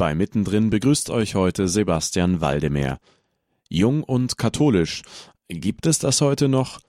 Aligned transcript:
bei 0.00 0.14
Mittendrin 0.14 0.70
begrüßt 0.70 1.10
euch 1.10 1.34
heute 1.34 1.68
Sebastian 1.68 2.40
Waldemeyer. 2.40 3.00
Jung 3.68 4.02
und 4.02 4.38
katholisch. 4.38 5.02
Gibt 5.48 5.84
es 5.84 5.98
das 5.98 6.22
heute 6.22 6.48
noch? 6.48 6.80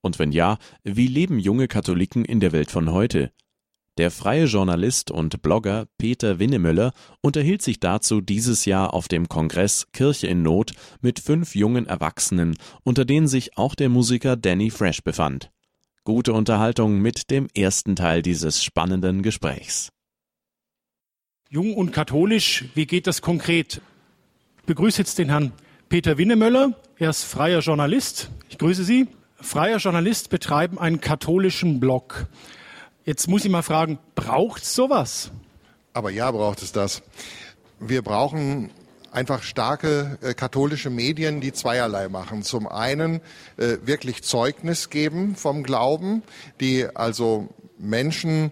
Und 0.00 0.18
wenn 0.18 0.32
ja, 0.32 0.58
wie 0.82 1.06
leben 1.06 1.38
junge 1.38 1.68
Katholiken 1.68 2.24
in 2.24 2.40
der 2.40 2.50
Welt 2.50 2.72
von 2.72 2.90
heute? 2.90 3.30
Der 3.98 4.10
freie 4.10 4.46
Journalist 4.46 5.12
und 5.12 5.42
Blogger 5.42 5.86
Peter 5.96 6.40
Winnemöller 6.40 6.92
unterhielt 7.20 7.62
sich 7.62 7.78
dazu 7.78 8.20
dieses 8.20 8.64
Jahr 8.64 8.94
auf 8.94 9.06
dem 9.06 9.28
Kongress 9.28 9.86
Kirche 9.92 10.26
in 10.26 10.42
Not 10.42 10.72
mit 11.00 11.20
fünf 11.20 11.54
jungen 11.54 11.86
Erwachsenen, 11.86 12.56
unter 12.82 13.04
denen 13.04 13.28
sich 13.28 13.56
auch 13.56 13.76
der 13.76 13.90
Musiker 13.90 14.34
Danny 14.34 14.70
Fresh 14.70 15.04
befand. 15.04 15.52
Gute 16.02 16.32
Unterhaltung 16.32 16.98
mit 17.00 17.30
dem 17.30 17.46
ersten 17.54 17.94
Teil 17.94 18.22
dieses 18.22 18.64
spannenden 18.64 19.22
Gesprächs. 19.22 19.92
Jung 21.48 21.74
und 21.74 21.92
katholisch, 21.92 22.64
wie 22.74 22.86
geht 22.86 23.06
das 23.06 23.22
konkret? 23.22 23.80
Ich 24.58 24.64
begrüße 24.64 24.98
jetzt 24.98 25.18
den 25.18 25.28
Herrn 25.28 25.52
Peter 25.88 26.18
Winnemöller. 26.18 26.72
Er 26.98 27.10
ist 27.10 27.22
freier 27.22 27.60
Journalist. 27.60 28.30
Ich 28.48 28.58
grüße 28.58 28.82
Sie. 28.82 29.06
Freier 29.40 29.76
Journalist 29.76 30.28
betreiben 30.28 30.76
einen 30.76 31.00
katholischen 31.00 31.78
Blog. 31.78 32.26
Jetzt 33.04 33.28
muss 33.28 33.44
ich 33.44 33.50
mal 33.52 33.62
fragen, 33.62 34.00
braucht 34.16 34.64
es 34.64 34.74
sowas? 34.74 35.30
Aber 35.92 36.10
ja, 36.10 36.32
braucht 36.32 36.62
es 36.62 36.72
das. 36.72 37.02
Wir 37.78 38.02
brauchen 38.02 38.72
einfach 39.12 39.44
starke 39.44 40.18
äh, 40.22 40.34
katholische 40.34 40.90
Medien, 40.90 41.40
die 41.40 41.52
zweierlei 41.52 42.08
machen. 42.08 42.42
Zum 42.42 42.66
einen 42.66 43.20
äh, 43.56 43.76
wirklich 43.84 44.24
Zeugnis 44.24 44.90
geben 44.90 45.36
vom 45.36 45.62
Glauben, 45.62 46.24
die 46.58 46.86
also 46.92 47.48
Menschen 47.78 48.50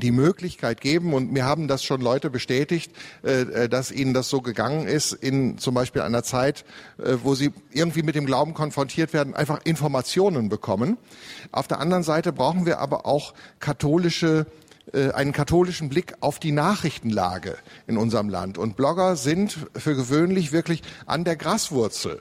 die 0.00 0.10
Möglichkeit 0.10 0.80
geben, 0.80 1.12
und 1.14 1.32
mir 1.32 1.44
haben 1.44 1.68
das 1.68 1.84
schon 1.84 2.00
Leute 2.00 2.30
bestätigt, 2.30 2.92
äh, 3.22 3.42
äh, 3.42 3.68
dass 3.68 3.90
ihnen 3.90 4.14
das 4.14 4.28
so 4.28 4.40
gegangen 4.40 4.86
ist, 4.86 5.12
in 5.12 5.58
zum 5.58 5.74
Beispiel 5.74 6.02
einer 6.02 6.22
Zeit, 6.22 6.64
äh, 6.98 7.16
wo 7.22 7.34
sie 7.34 7.52
irgendwie 7.72 8.02
mit 8.02 8.14
dem 8.14 8.26
Glauben 8.26 8.54
konfrontiert 8.54 9.12
werden, 9.12 9.34
einfach 9.34 9.60
Informationen 9.64 10.48
bekommen. 10.48 10.98
Auf 11.52 11.68
der 11.68 11.80
anderen 11.80 12.02
Seite 12.02 12.32
brauchen 12.32 12.66
wir 12.66 12.78
aber 12.78 13.06
auch 13.06 13.34
katholische 13.60 14.46
einen 14.92 15.32
katholischen 15.32 15.88
Blick 15.88 16.12
auf 16.20 16.38
die 16.38 16.52
Nachrichtenlage 16.52 17.56
in 17.86 17.96
unserem 17.96 18.28
Land. 18.28 18.58
Und 18.58 18.76
Blogger 18.76 19.16
sind 19.16 19.56
für 19.74 19.96
gewöhnlich 19.96 20.52
wirklich 20.52 20.82
an 21.06 21.24
der 21.24 21.36
Graswurzel. 21.36 22.20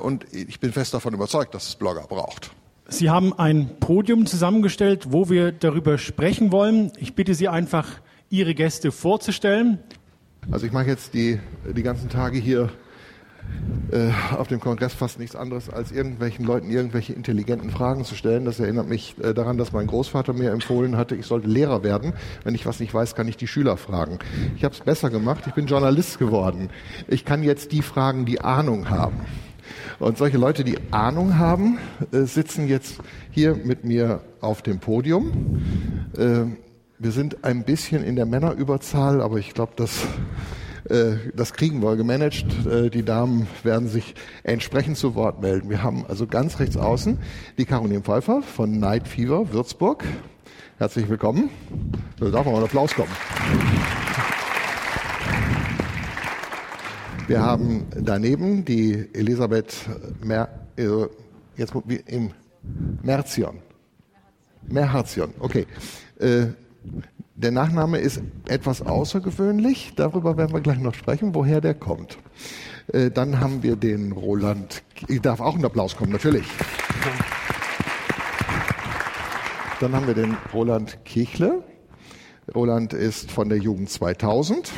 Und 0.00 0.24
ich 0.32 0.60
bin 0.60 0.72
fest 0.72 0.94
davon 0.94 1.14
überzeugt, 1.14 1.52
dass 1.52 1.66
es 1.66 1.74
Blogger 1.74 2.02
braucht. 2.02 2.52
Sie 2.90 3.08
haben 3.08 3.32
ein 3.32 3.70
Podium 3.78 4.26
zusammengestellt, 4.26 5.12
wo 5.12 5.30
wir 5.30 5.52
darüber 5.52 5.96
sprechen 5.96 6.50
wollen. 6.50 6.90
Ich 6.98 7.14
bitte 7.14 7.34
Sie 7.34 7.48
einfach, 7.48 8.00
Ihre 8.30 8.54
Gäste 8.54 8.90
vorzustellen. 8.90 9.78
Also 10.50 10.66
ich 10.66 10.72
mache 10.72 10.86
jetzt 10.86 11.14
die, 11.14 11.38
die 11.76 11.82
ganzen 11.82 12.08
Tage 12.08 12.38
hier 12.38 12.70
äh, 13.92 14.10
auf 14.36 14.48
dem 14.48 14.58
Kongress 14.58 14.92
fast 14.92 15.20
nichts 15.20 15.36
anderes, 15.36 15.70
als 15.70 15.92
irgendwelchen 15.92 16.44
Leuten 16.44 16.68
irgendwelche 16.68 17.12
intelligenten 17.12 17.70
Fragen 17.70 18.04
zu 18.04 18.16
stellen. 18.16 18.44
Das 18.44 18.58
erinnert 18.58 18.88
mich 18.88 19.14
äh, 19.22 19.34
daran, 19.34 19.56
dass 19.56 19.72
mein 19.72 19.86
Großvater 19.86 20.32
mir 20.32 20.50
empfohlen 20.50 20.96
hatte, 20.96 21.14
ich 21.14 21.26
sollte 21.26 21.46
Lehrer 21.46 21.84
werden. 21.84 22.12
Wenn 22.42 22.56
ich 22.56 22.66
was 22.66 22.80
nicht 22.80 22.92
weiß, 22.92 23.14
kann 23.14 23.28
ich 23.28 23.36
die 23.36 23.46
Schüler 23.46 23.76
fragen. 23.76 24.18
Ich 24.56 24.64
habe 24.64 24.74
es 24.74 24.80
besser 24.80 25.10
gemacht. 25.10 25.44
Ich 25.46 25.54
bin 25.54 25.66
Journalist 25.66 26.18
geworden. 26.18 26.70
Ich 27.06 27.24
kann 27.24 27.44
jetzt 27.44 27.70
die 27.70 27.82
fragen, 27.82 28.26
die 28.26 28.40
Ahnung 28.40 28.90
haben. 28.90 29.20
Und 29.98 30.18
solche 30.18 30.38
Leute, 30.38 30.64
die 30.64 30.78
Ahnung 30.90 31.38
haben, 31.38 31.78
äh, 32.12 32.22
sitzen 32.22 32.68
jetzt 32.68 32.98
hier 33.30 33.54
mit 33.54 33.84
mir 33.84 34.22
auf 34.40 34.62
dem 34.62 34.78
Podium. 34.78 35.60
Äh, 36.16 36.46
wir 36.98 37.12
sind 37.12 37.44
ein 37.44 37.64
bisschen 37.64 38.04
in 38.04 38.16
der 38.16 38.26
Männerüberzahl, 38.26 39.22
aber 39.22 39.38
ich 39.38 39.54
glaube, 39.54 39.72
das, 39.76 40.04
äh, 40.88 41.16
das 41.34 41.54
kriegen 41.54 41.82
wir 41.82 41.96
gemanagt. 41.96 42.44
Äh, 42.66 42.90
die 42.90 43.04
Damen 43.04 43.46
werden 43.62 43.88
sich 43.88 44.14
entsprechend 44.42 44.98
zu 44.98 45.14
Wort 45.14 45.40
melden. 45.40 45.70
Wir 45.70 45.82
haben 45.82 46.04
also 46.06 46.26
ganz 46.26 46.60
rechts 46.60 46.76
außen 46.76 47.18
die 47.56 47.64
Caroline 47.64 48.02
Pfeiffer 48.02 48.42
von 48.42 48.78
Night 48.78 49.08
Fever 49.08 49.52
Würzburg. 49.52 50.04
Herzlich 50.78 51.08
willkommen. 51.08 51.50
Da 52.18 52.30
darf 52.30 52.44
man 52.44 52.52
mal 52.52 52.58
einen 52.58 52.66
Applaus 52.66 52.94
kommen. 52.94 53.10
Wir 57.30 57.42
haben 57.42 57.86
daneben 57.94 58.64
die 58.64 59.08
Elisabeth 59.12 59.88
Mer, 60.20 60.48
äh, 60.76 60.88
jetzt 61.56 61.72
im 62.06 62.32
Merzion. 63.04 63.60
Merzion, 64.62 65.32
okay. 65.38 65.64
Äh, 66.18 66.46
der 67.36 67.52
Nachname 67.52 67.98
ist 67.98 68.20
etwas 68.48 68.82
außergewöhnlich, 68.82 69.92
darüber 69.94 70.36
werden 70.36 70.52
wir 70.52 70.60
gleich 70.60 70.80
noch 70.80 70.94
sprechen, 70.94 71.32
woher 71.32 71.60
der 71.60 71.74
kommt. 71.74 72.18
Äh, 72.92 73.12
dann 73.12 73.38
haben 73.38 73.62
wir 73.62 73.76
den 73.76 74.10
Roland, 74.10 74.82
ich 75.06 75.20
darf 75.20 75.38
auch 75.38 75.54
einen 75.54 75.64
Applaus 75.64 75.96
kommen, 75.96 76.10
natürlich. 76.10 76.46
Dann 79.78 79.94
haben 79.94 80.08
wir 80.08 80.14
den 80.14 80.36
Roland 80.52 80.98
Kichle. 81.04 81.62
Roland 82.52 82.92
ist 82.92 83.30
von 83.30 83.48
der 83.48 83.58
Jugend 83.58 83.88
2000. 83.88 84.72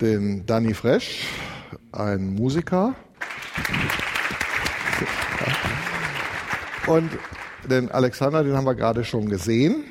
Den 0.00 0.44
Danny 0.46 0.74
Fresh, 0.74 1.26
ein 1.92 2.34
Musiker. 2.34 2.94
Und 6.86 7.10
den 7.68 7.90
Alexander, 7.90 8.44
den 8.44 8.56
haben 8.56 8.66
wir 8.66 8.74
gerade 8.74 9.04
schon 9.04 9.28
gesehen, 9.28 9.84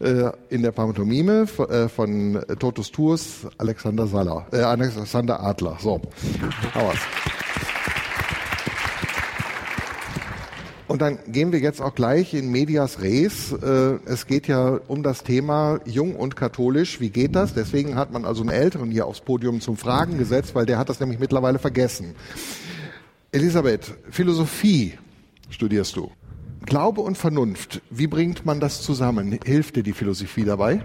ja. 0.00 0.28
äh, 0.28 0.32
in 0.48 0.62
der 0.62 0.72
Pantomime 0.72 1.46
von, 1.46 1.68
äh, 1.68 1.88
von 1.88 2.40
Totus 2.58 2.90
Tours, 2.90 3.46
Alexander 3.58 4.06
Saller, 4.06 4.46
äh, 4.52 4.58
Alexander 4.58 5.42
Adler. 5.42 5.76
So, 5.80 6.00
haben 6.74 6.86
wir's. 6.86 7.37
Und 10.88 11.02
dann 11.02 11.18
gehen 11.28 11.52
wir 11.52 11.60
jetzt 11.60 11.82
auch 11.82 11.94
gleich 11.94 12.32
in 12.32 12.50
Medias 12.50 13.02
Res. 13.02 13.52
Äh, 13.52 13.98
es 14.06 14.26
geht 14.26 14.48
ja 14.48 14.80
um 14.88 15.02
das 15.02 15.22
Thema 15.22 15.80
Jung 15.84 16.16
und 16.16 16.34
Katholisch. 16.34 16.98
Wie 16.98 17.10
geht 17.10 17.36
das? 17.36 17.52
Deswegen 17.52 17.94
hat 17.94 18.10
man 18.10 18.24
also 18.24 18.40
einen 18.40 18.50
Älteren 18.50 18.90
hier 18.90 19.06
aufs 19.06 19.20
Podium 19.20 19.60
zum 19.60 19.76
Fragen 19.76 20.16
gesetzt, 20.16 20.54
weil 20.54 20.64
der 20.64 20.78
hat 20.78 20.88
das 20.88 20.98
nämlich 20.98 21.18
mittlerweile 21.18 21.58
vergessen. 21.58 22.14
Elisabeth, 23.32 23.94
Philosophie 24.10 24.94
studierst 25.50 25.94
du. 25.94 26.10
Glaube 26.64 27.02
und 27.02 27.18
Vernunft, 27.18 27.82
wie 27.90 28.06
bringt 28.06 28.46
man 28.46 28.58
das 28.58 28.80
zusammen? 28.80 29.38
Hilft 29.44 29.76
dir 29.76 29.82
die 29.82 29.92
Philosophie 29.92 30.44
dabei? 30.44 30.82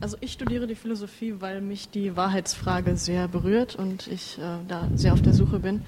Also 0.00 0.16
ich 0.20 0.32
studiere 0.32 0.66
die 0.66 0.74
Philosophie, 0.74 1.34
weil 1.38 1.60
mich 1.60 1.90
die 1.90 2.16
Wahrheitsfrage 2.16 2.96
sehr 2.96 3.28
berührt 3.28 3.76
und 3.76 4.08
ich 4.08 4.38
äh, 4.38 4.58
da 4.66 4.88
sehr 4.94 5.12
auf 5.12 5.22
der 5.22 5.32
Suche 5.32 5.60
bin. 5.60 5.82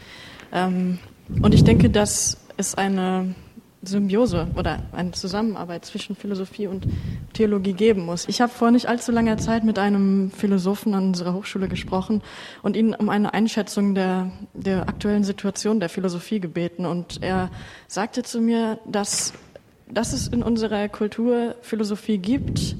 Ähm, 0.53 0.99
und 1.43 1.55
ich 1.55 1.63
denke, 1.63 1.91
dass 1.91 2.39
es 2.61 2.77
eine 2.77 3.35
Symbiose 3.83 4.49
oder 4.57 4.83
eine 4.93 5.13
Zusammenarbeit 5.13 5.87
zwischen 5.87 6.15
Philosophie 6.15 6.67
und 6.67 6.87
Theologie 7.33 7.73
geben 7.73 8.05
muss. 8.05 8.29
Ich 8.29 8.41
habe 8.41 8.53
vor 8.53 8.71
nicht 8.71 8.87
allzu 8.87 9.11
langer 9.11 9.39
Zeit 9.39 9.65
mit 9.65 9.79
einem 9.79 10.31
Philosophen 10.31 10.95
an 10.95 11.09
unserer 11.09 11.33
Hochschule 11.33 11.67
gesprochen 11.67 12.23
und 12.63 12.77
ihn 12.77 12.95
um 12.95 13.09
eine 13.09 13.33
Einschätzung 13.33 13.95
der, 13.95 14.31
der 14.53 14.83
aktuellen 14.89 15.25
Situation 15.25 15.81
der 15.81 15.89
Philosophie 15.89 16.41
gebeten. 16.41 16.85
Und 16.85 17.23
er 17.23 17.51
sagte 17.89 18.23
zu 18.23 18.41
mir, 18.41 18.79
dass, 18.87 19.33
dass 19.91 20.13
es 20.13 20.29
in 20.29 20.43
unserer 20.43 20.89
Kultur 20.89 21.55
Philosophie 21.63 22.19
gibt, 22.19 22.77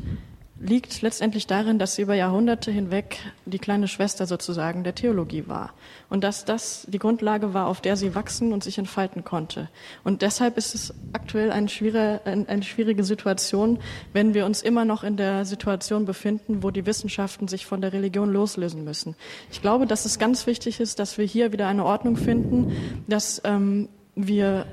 liegt 0.61 1.01
letztendlich 1.01 1.47
darin, 1.47 1.79
dass 1.79 1.95
sie 1.95 2.03
über 2.03 2.15
Jahrhunderte 2.15 2.71
hinweg 2.71 3.19
die 3.47 3.59
kleine 3.59 3.89
Schwester 3.89 4.27
sozusagen 4.27 4.85
der 4.85 4.95
Theologie 4.95 5.45
war 5.47 5.73
und 6.11 6.23
dass 6.23 6.45
das 6.45 6.87
die 6.89 6.99
Grundlage 6.99 7.55
war, 7.55 7.67
auf 7.67 7.81
der 7.81 7.97
sie 7.97 8.15
wachsen 8.15 8.53
und 8.53 8.63
sich 8.63 8.77
entfalten 8.77 9.25
konnte. 9.25 9.69
Und 10.05 10.21
deshalb 10.21 10.59
ist 10.59 10.75
es 10.75 10.93
aktuell 11.15 11.51
eine 11.51 11.69
schwierige, 11.69 12.21
eine 12.25 12.63
schwierige 12.63 13.05
Situation, 13.05 13.79
wenn 14.13 14.35
wir 14.35 14.45
uns 14.45 14.61
immer 14.61 14.85
noch 14.85 15.03
in 15.03 15.17
der 15.17 15.47
Situation 15.47 16.05
befinden, 16.05 16.63
wo 16.63 16.71
die 16.71 16.85
Wissenschaften 16.85 17.49
sich 17.49 17.65
von 17.65 17.81
der 17.81 17.95
Religion 17.95 18.31
loslösen 18.31 18.85
müssen. 18.85 19.17
Ich 19.51 19.63
glaube, 19.63 19.87
dass 19.87 20.05
es 20.05 20.19
ganz 20.19 20.47
wichtig 20.47 20.79
ist, 20.79 20.99
dass 20.99 21.17
wir 21.17 21.25
hier 21.25 21.53
wieder 21.53 21.69
eine 21.69 21.87
Ordnung 21.87 22.17
finden, 22.17 22.77
dass 23.09 23.41
ähm, 23.45 23.89
wir 24.15 24.67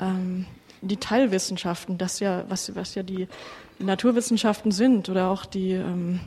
ähm, 0.00 0.46
die 0.82 0.96
Teilwissenschaften, 0.98 1.96
das 1.96 2.20
ja, 2.20 2.44
was, 2.48 2.74
was 2.74 2.94
ja 2.94 3.02
die 3.02 3.28
Naturwissenschaften 3.78 4.72
sind 4.72 5.08
oder 5.08 5.30
auch 5.30 5.46
die, 5.46 5.72
ähm, 5.72 6.20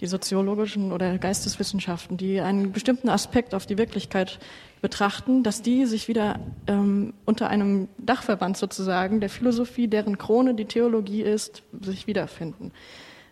die 0.00 0.06
soziologischen 0.06 0.92
oder 0.92 1.18
Geisteswissenschaften, 1.18 2.16
die 2.16 2.40
einen 2.40 2.72
bestimmten 2.72 3.08
Aspekt 3.08 3.54
auf 3.54 3.66
die 3.66 3.78
Wirklichkeit 3.78 4.38
betrachten, 4.80 5.42
dass 5.42 5.62
die 5.62 5.86
sich 5.86 6.06
wieder 6.08 6.38
ähm, 6.66 7.14
unter 7.24 7.48
einem 7.48 7.88
Dachverband 7.98 8.56
sozusagen 8.56 9.20
der 9.20 9.30
Philosophie, 9.30 9.88
deren 9.88 10.18
Krone 10.18 10.54
die 10.54 10.66
Theologie 10.66 11.22
ist, 11.22 11.62
sich 11.80 12.06
wiederfinden. 12.06 12.72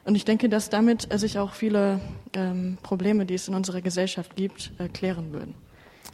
Und 0.05 0.17
ich 0.17 0.25
denke, 0.25 0.49
dass 0.49 0.69
damit 0.69 1.09
sich 1.19 1.39
auch 1.39 1.55
viele 1.55 2.01
ähm, 2.35 2.79
Probleme, 2.83 3.25
die 3.25 3.35
es 3.35 3.49
in 3.49 3.55
unserer 3.55 3.81
Gesellschaft 3.81 4.37
gibt, 4.37 4.73
erklären 4.79 5.33
würden. 5.33 5.55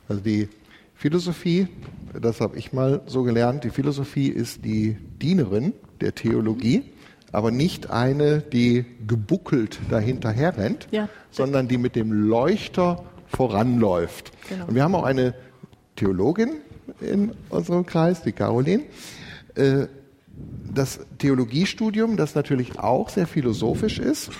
Also 0.09 0.23
die 0.23 0.49
Philosophie, 1.01 1.67
das 2.21 2.41
habe 2.41 2.59
ich 2.59 2.73
mal 2.73 3.01
so 3.07 3.23
gelernt, 3.23 3.65
die 3.65 3.71
Philosophie 3.71 4.29
ist 4.29 4.65
die 4.65 4.97
Dienerin 5.19 5.73
der 6.01 6.15
Theologie 6.15 6.85
aber 7.33 7.51
nicht 7.51 7.91
eine, 7.91 8.41
die 8.41 8.85
gebuckelt 9.07 9.79
dahinterher 9.89 10.57
rennt, 10.57 10.89
ja. 10.91 11.09
sondern 11.31 11.69
die 11.69 11.79
mit 11.79 11.97
dem 11.97 12.13
Leuchter 12.13 13.05
voranläuft. 13.27 14.33
Genau. 14.49 14.67
Und 14.67 14.75
wir 14.75 14.83
haben 14.83 14.95
auch 14.95 15.05
eine 15.05 15.35
Theologin 15.97 16.57
in 17.01 17.33
unserem 17.49 17.87
Kreis, 17.87 18.23
die 18.23 18.33
Caroline. 18.33 18.83
Äh, 19.55 19.87
das 20.73 21.01
Theologiestudium, 21.19 22.17
das 22.17 22.35
natürlich 22.35 22.79
auch 22.79 23.11
sehr 23.11 23.27
philosophisch 23.27 23.99
ist, 23.99 24.31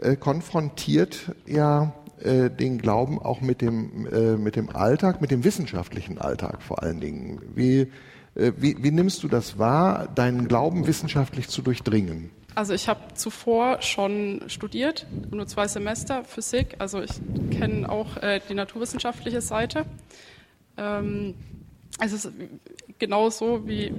äh, 0.00 0.16
konfrontiert 0.16 1.32
ja 1.46 1.94
äh, 2.24 2.50
den 2.50 2.78
Glauben 2.78 3.18
auch 3.18 3.40
mit 3.40 3.60
dem, 3.60 4.42
mit 4.42 4.56
dem 4.56 4.74
Alltag, 4.74 5.20
mit 5.20 5.30
dem 5.30 5.44
wissenschaftlichen 5.44 6.18
Alltag 6.18 6.62
vor 6.62 6.82
allen 6.82 7.00
Dingen. 7.00 7.40
Wie, 7.54 7.90
wie, 8.34 8.82
wie 8.82 8.90
nimmst 8.90 9.22
du 9.22 9.28
das 9.28 9.58
wahr, 9.58 10.08
deinen 10.14 10.48
Glauben 10.48 10.86
wissenschaftlich 10.86 11.48
zu 11.48 11.62
durchdringen? 11.62 12.30
Also 12.54 12.72
ich 12.72 12.88
habe 12.88 13.00
zuvor 13.14 13.82
schon 13.82 14.42
studiert, 14.46 15.06
nur 15.30 15.46
zwei 15.46 15.66
Semester 15.66 16.24
Physik, 16.24 16.76
also 16.78 17.02
ich 17.02 17.10
kenne 17.50 17.88
auch 17.88 18.16
äh, 18.18 18.40
die 18.48 18.54
naturwissenschaftliche 18.54 19.40
Seite. 19.40 19.84
Ähm, 20.76 21.34
ist 22.00 22.28
genauso, 23.04 23.68
wie 23.68 23.92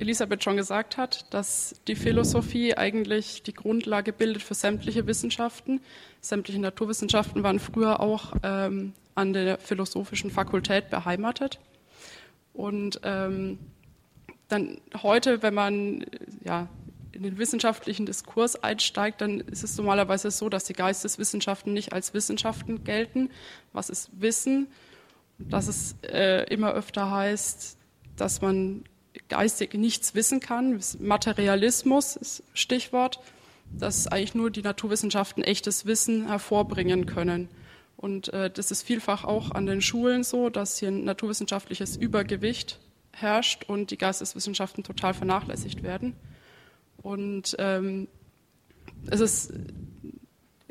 Elisabeth 0.00 0.42
schon 0.42 0.56
gesagt 0.56 0.96
hat, 0.96 1.32
dass 1.32 1.76
die 1.86 1.94
Philosophie 1.94 2.74
eigentlich 2.76 3.44
die 3.44 3.54
Grundlage 3.54 4.12
bildet 4.12 4.42
für 4.42 4.54
sämtliche 4.54 5.06
Wissenschaften. 5.06 5.80
Sämtliche 6.20 6.58
Naturwissenschaften 6.58 7.44
waren 7.44 7.60
früher 7.60 8.00
auch 8.00 8.32
ähm, 8.42 8.94
an 9.14 9.32
der 9.32 9.58
philosophischen 9.58 10.32
Fakultät 10.32 10.90
beheimatet. 10.90 11.60
Und 12.52 13.00
ähm, 13.04 13.60
dann 14.48 14.80
heute, 15.04 15.40
wenn 15.40 15.54
man 15.54 16.04
ja, 16.44 16.68
in 17.12 17.22
den 17.22 17.38
wissenschaftlichen 17.38 18.06
Diskurs 18.06 18.60
einsteigt, 18.60 19.20
dann 19.20 19.38
ist 19.38 19.62
es 19.62 19.76
normalerweise 19.76 20.32
so, 20.32 20.48
dass 20.48 20.64
die 20.64 20.72
Geisteswissenschaften 20.72 21.72
nicht 21.72 21.92
als 21.92 22.12
Wissenschaften 22.12 22.82
gelten. 22.82 23.30
Was 23.72 23.88
ist 23.88 24.10
Wissen? 24.20 24.66
Dass 25.38 25.68
es 25.68 25.94
äh, 26.02 26.52
immer 26.52 26.72
öfter 26.72 27.12
heißt, 27.12 27.77
dass 28.20 28.40
man 28.40 28.84
geistig 29.28 29.74
nichts 29.74 30.14
wissen 30.14 30.40
kann. 30.40 30.80
Materialismus 31.00 32.16
ist 32.16 32.42
Stichwort, 32.54 33.20
dass 33.72 34.06
eigentlich 34.06 34.34
nur 34.34 34.50
die 34.50 34.62
Naturwissenschaften 34.62 35.42
echtes 35.42 35.86
Wissen 35.86 36.26
hervorbringen 36.26 37.06
können. 37.06 37.48
Und 37.96 38.32
äh, 38.32 38.50
das 38.50 38.70
ist 38.70 38.82
vielfach 38.82 39.24
auch 39.24 39.50
an 39.50 39.66
den 39.66 39.82
Schulen 39.82 40.22
so, 40.22 40.50
dass 40.50 40.78
hier 40.78 40.88
ein 40.88 41.04
naturwissenschaftliches 41.04 41.96
Übergewicht 41.96 42.78
herrscht 43.12 43.64
und 43.64 43.90
die 43.90 43.98
Geisteswissenschaften 43.98 44.84
total 44.84 45.14
vernachlässigt 45.14 45.82
werden. 45.82 46.14
Und 47.02 47.56
ähm, 47.58 48.08
es 49.10 49.20
ist 49.20 49.52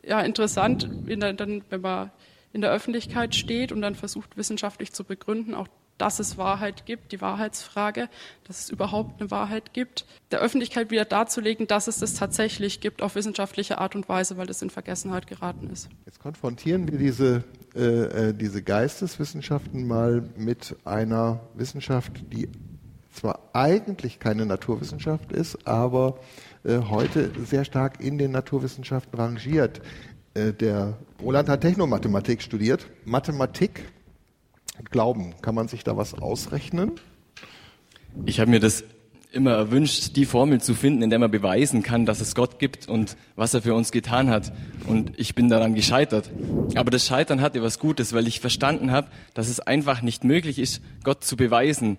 ja 0.03 0.21
interessant, 0.21 0.89
der, 1.07 1.33
dann, 1.33 1.63
wenn 1.69 1.81
man 1.81 2.11
in 2.53 2.61
der 2.61 2.71
Öffentlichkeit 2.71 3.35
steht 3.35 3.71
und 3.71 3.81
dann 3.81 3.95
versucht, 3.95 4.37
wissenschaftlich 4.37 4.93
zu 4.93 5.03
begründen, 5.03 5.53
auch 5.53 5.67
dass 5.97 6.19
es 6.19 6.37
Wahrheit 6.37 6.85
gibt, 6.85 7.11
die 7.11 7.21
Wahrheitsfrage, 7.21 8.09
dass 8.45 8.61
es 8.61 8.69
überhaupt 8.69 9.19
eine 9.19 9.31
Wahrheit 9.31 9.73
gibt, 9.73 10.05
der 10.31 10.39
Öffentlichkeit 10.39 10.91
wieder 10.91 11.05
darzulegen, 11.05 11.67
dass 11.67 11.87
es 11.87 11.99
das 11.99 12.13
tatsächlich 12.13 12.81
gibt 12.81 13.01
auf 13.01 13.15
wissenschaftliche 13.15 13.77
Art 13.79 13.95
und 13.95 14.07
Weise, 14.09 14.37
weil 14.37 14.47
das 14.47 14.61
in 14.61 14.69
Vergessenheit 14.69 15.27
geraten 15.27 15.69
ist. 15.69 15.89
Jetzt 16.05 16.19
konfrontieren 16.19 16.91
wir 16.91 16.97
diese, 16.97 17.43
äh, 17.75 18.29
äh 18.29 18.33
diese 18.33 18.61
Geisteswissenschaften 18.61 19.87
mal 19.87 20.23
mit 20.35 20.75
einer 20.85 21.39
Wissenschaft, 21.55 22.11
die 22.31 22.49
zwar 23.11 23.39
eigentlich 23.53 24.19
keine 24.19 24.45
Naturwissenschaft 24.45 25.31
ist, 25.31 25.67
aber 25.67 26.19
äh, 26.63 26.79
heute 26.89 27.31
sehr 27.45 27.65
stark 27.65 27.99
in 27.99 28.17
den 28.17 28.31
Naturwissenschaften 28.31 29.19
rangiert. 29.19 29.81
Äh, 30.33 30.53
der 30.53 30.97
Roland 31.21 31.49
hat 31.49 31.61
Technomathematik 31.61 32.41
studiert. 32.41 32.87
Mathematik, 33.05 33.85
Glauben, 34.91 35.33
kann 35.41 35.55
man 35.55 35.67
sich 35.67 35.83
da 35.83 35.97
was 35.97 36.13
ausrechnen? 36.13 36.93
Ich 38.25 38.39
habe 38.39 38.49
mir 38.49 38.59
das 38.59 38.83
immer 39.31 39.51
erwünscht, 39.51 40.15
die 40.15 40.25
Formel 40.25 40.61
zu 40.61 40.73
finden, 40.73 41.03
in 41.03 41.09
der 41.09 41.19
man 41.19 41.29
beweisen 41.29 41.83
kann, 41.83 42.05
dass 42.05 42.21
es 42.21 42.33
Gott 42.33 42.59
gibt 42.59 42.87
und 42.87 43.17
was 43.35 43.53
er 43.53 43.61
für 43.61 43.73
uns 43.73 43.91
getan 43.91 44.29
hat. 44.29 44.51
Und 44.87 45.11
ich 45.19 45.35
bin 45.35 45.49
daran 45.49 45.75
gescheitert. 45.75 46.31
Aber 46.75 46.89
das 46.89 47.05
Scheitern 47.05 47.41
hatte 47.41 47.61
was 47.61 47.79
Gutes, 47.79 48.13
weil 48.13 48.27
ich 48.27 48.39
verstanden 48.39 48.91
habe, 48.91 49.09
dass 49.33 49.49
es 49.49 49.59
einfach 49.59 50.01
nicht 50.01 50.23
möglich 50.23 50.59
ist, 50.59 50.81
Gott 51.03 51.23
zu 51.23 51.35
beweisen 51.35 51.97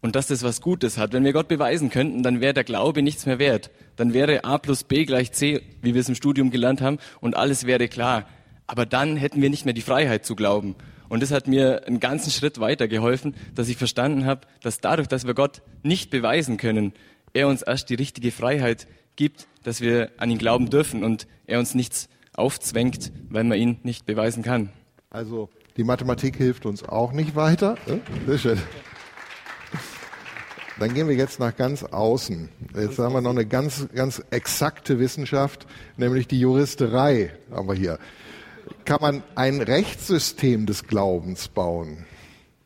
und 0.00 0.14
dass 0.14 0.28
das 0.28 0.42
was 0.42 0.60
Gutes 0.60 0.98
hat. 0.98 1.12
Wenn 1.12 1.24
wir 1.24 1.32
Gott 1.32 1.48
beweisen 1.48 1.90
könnten, 1.90 2.22
dann 2.22 2.40
wäre 2.40 2.54
der 2.54 2.64
Glaube 2.64 3.02
nichts 3.02 3.26
mehr 3.26 3.38
wert. 3.38 3.70
Dann 3.96 4.14
wäre 4.14 4.44
A 4.44 4.58
plus 4.58 4.84
B 4.84 5.04
gleich 5.04 5.32
C, 5.32 5.60
wie 5.82 5.94
wir 5.94 6.00
es 6.00 6.08
im 6.08 6.14
Studium 6.14 6.50
gelernt 6.50 6.80
haben, 6.80 6.98
und 7.20 7.36
alles 7.36 7.66
wäre 7.66 7.88
klar. 7.88 8.26
Aber 8.66 8.86
dann 8.86 9.16
hätten 9.16 9.42
wir 9.42 9.50
nicht 9.50 9.64
mehr 9.64 9.74
die 9.74 9.82
Freiheit 9.82 10.24
zu 10.24 10.36
glauben. 10.36 10.76
Und 11.08 11.22
das 11.22 11.30
hat 11.30 11.48
mir 11.48 11.86
einen 11.86 12.00
ganzen 12.00 12.30
Schritt 12.30 12.60
weiter 12.60 12.88
geholfen, 12.88 13.34
dass 13.54 13.68
ich 13.68 13.76
verstanden 13.76 14.26
habe, 14.26 14.42
dass 14.62 14.80
dadurch, 14.80 15.08
dass 15.08 15.26
wir 15.26 15.34
Gott 15.34 15.62
nicht 15.82 16.10
beweisen 16.10 16.56
können, 16.56 16.92
er 17.32 17.48
uns 17.48 17.62
erst 17.62 17.90
die 17.90 17.94
richtige 17.94 18.30
Freiheit 18.30 18.86
gibt, 19.16 19.46
dass 19.64 19.80
wir 19.80 20.10
an 20.18 20.30
ihn 20.30 20.38
glauben 20.38 20.70
dürfen 20.70 21.04
und 21.04 21.26
er 21.46 21.58
uns 21.58 21.74
nichts 21.74 22.08
aufzwängt, 22.34 23.12
weil 23.30 23.44
man 23.44 23.58
ihn 23.58 23.78
nicht 23.82 24.06
beweisen 24.06 24.42
kann. 24.42 24.70
Also 25.10 25.48
die 25.76 25.84
Mathematik 25.84 26.36
hilft 26.36 26.66
uns 26.66 26.82
auch 26.82 27.12
nicht 27.12 27.34
weiter. 27.34 27.76
Sehr 28.26 28.38
schön. 28.38 28.58
Dann 30.78 30.94
gehen 30.94 31.08
wir 31.08 31.16
jetzt 31.16 31.40
nach 31.40 31.56
ganz 31.56 31.82
außen. 31.82 32.48
Jetzt 32.76 32.98
haben 33.00 33.12
wir 33.12 33.20
noch 33.20 33.30
eine 33.30 33.46
ganz, 33.46 33.88
ganz 33.92 34.22
exakte 34.30 35.00
Wissenschaft, 35.00 35.66
nämlich 35.96 36.28
die 36.28 36.38
Juristerei 36.38 37.32
haben 37.50 37.66
wir 37.66 37.74
hier. 37.74 37.98
Kann 38.88 39.02
man 39.02 39.22
ein 39.34 39.60
Rechtssystem 39.60 40.64
des 40.64 40.86
Glaubens 40.86 41.48
bauen? 41.48 42.06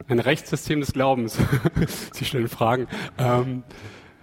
Ein 0.06 0.20
Rechtssystem 0.20 0.78
des 0.78 0.92
Glaubens? 0.92 1.36
Sie 2.12 2.24
stellen 2.24 2.46
Fragen. 2.46 2.86
Ähm, 3.18 3.64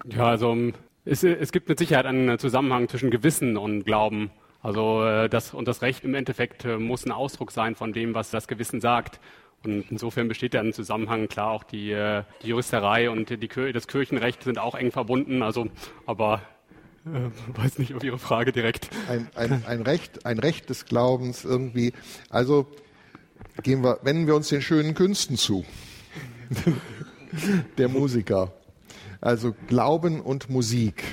ja, 0.06 0.24
also 0.24 0.56
es, 1.04 1.26
es, 1.26 1.52
gibt 1.52 1.68
mit 1.68 1.78
Sicherheit 1.78 2.06
einen 2.06 2.40
Zusammenhang 2.40 2.88
zwischen 2.88 3.10
Gewissen 3.10 3.58
und 3.58 3.84
Glauben. 3.84 4.32
Also 4.62 5.04
äh, 5.04 5.28
das 5.28 5.54
und 5.54 5.68
das 5.68 5.82
Recht 5.82 6.06
im 6.06 6.14
Endeffekt 6.16 6.64
äh, 6.64 6.78
muss 6.78 7.06
ein 7.06 7.12
Ausdruck 7.12 7.52
sein 7.52 7.76
von 7.76 7.92
dem, 7.92 8.14
was 8.14 8.32
das 8.32 8.48
Gewissen 8.48 8.80
sagt. 8.80 9.20
Und 9.66 9.92
insofern 9.92 10.30
besteht 10.30 10.54
da 10.54 10.62
ein 10.62 10.72
Zusammenhang. 10.72 11.28
Klar, 11.28 11.52
auch 11.52 11.66
die, 11.66 11.92
äh, 11.92 12.24
die 12.44 12.48
Juristerei 12.48 13.10
und 13.10 13.30
die, 13.30 13.74
das 13.74 13.88
Kirchenrecht 13.90 14.44
sind 14.44 14.58
auch 14.58 14.76
eng 14.76 14.94
verbunden. 14.94 15.44
Also, 15.44 15.68
aber 16.06 16.44
weiß 17.56 17.80
nicht 17.80 17.94
auf 17.94 18.04
Ihre 18.04 18.20
Frage 18.20 18.52
direkt. 18.52 18.90
Ein, 19.08 19.30
ein, 19.36 19.64
ein, 19.66 19.82
Recht, 19.82 20.26
ein 20.26 20.40
Recht 20.40 20.70
des 20.70 20.86
Glaubens 20.86 21.46
irgendwie. 21.46 21.94
Also 22.30 22.68
gehen 23.64 23.84
wir, 23.84 24.00
wenden 24.04 24.28
wir 24.28 24.36
uns 24.36 24.50
den 24.50 24.62
schönen 24.62 24.94
Künsten 24.94 25.38
zu. 25.38 25.66
Der 27.78 27.90
Musiker. 27.90 28.54
Also 29.22 29.54
Glauben 29.68 30.22
und 30.22 30.50
Musik. 30.50 31.04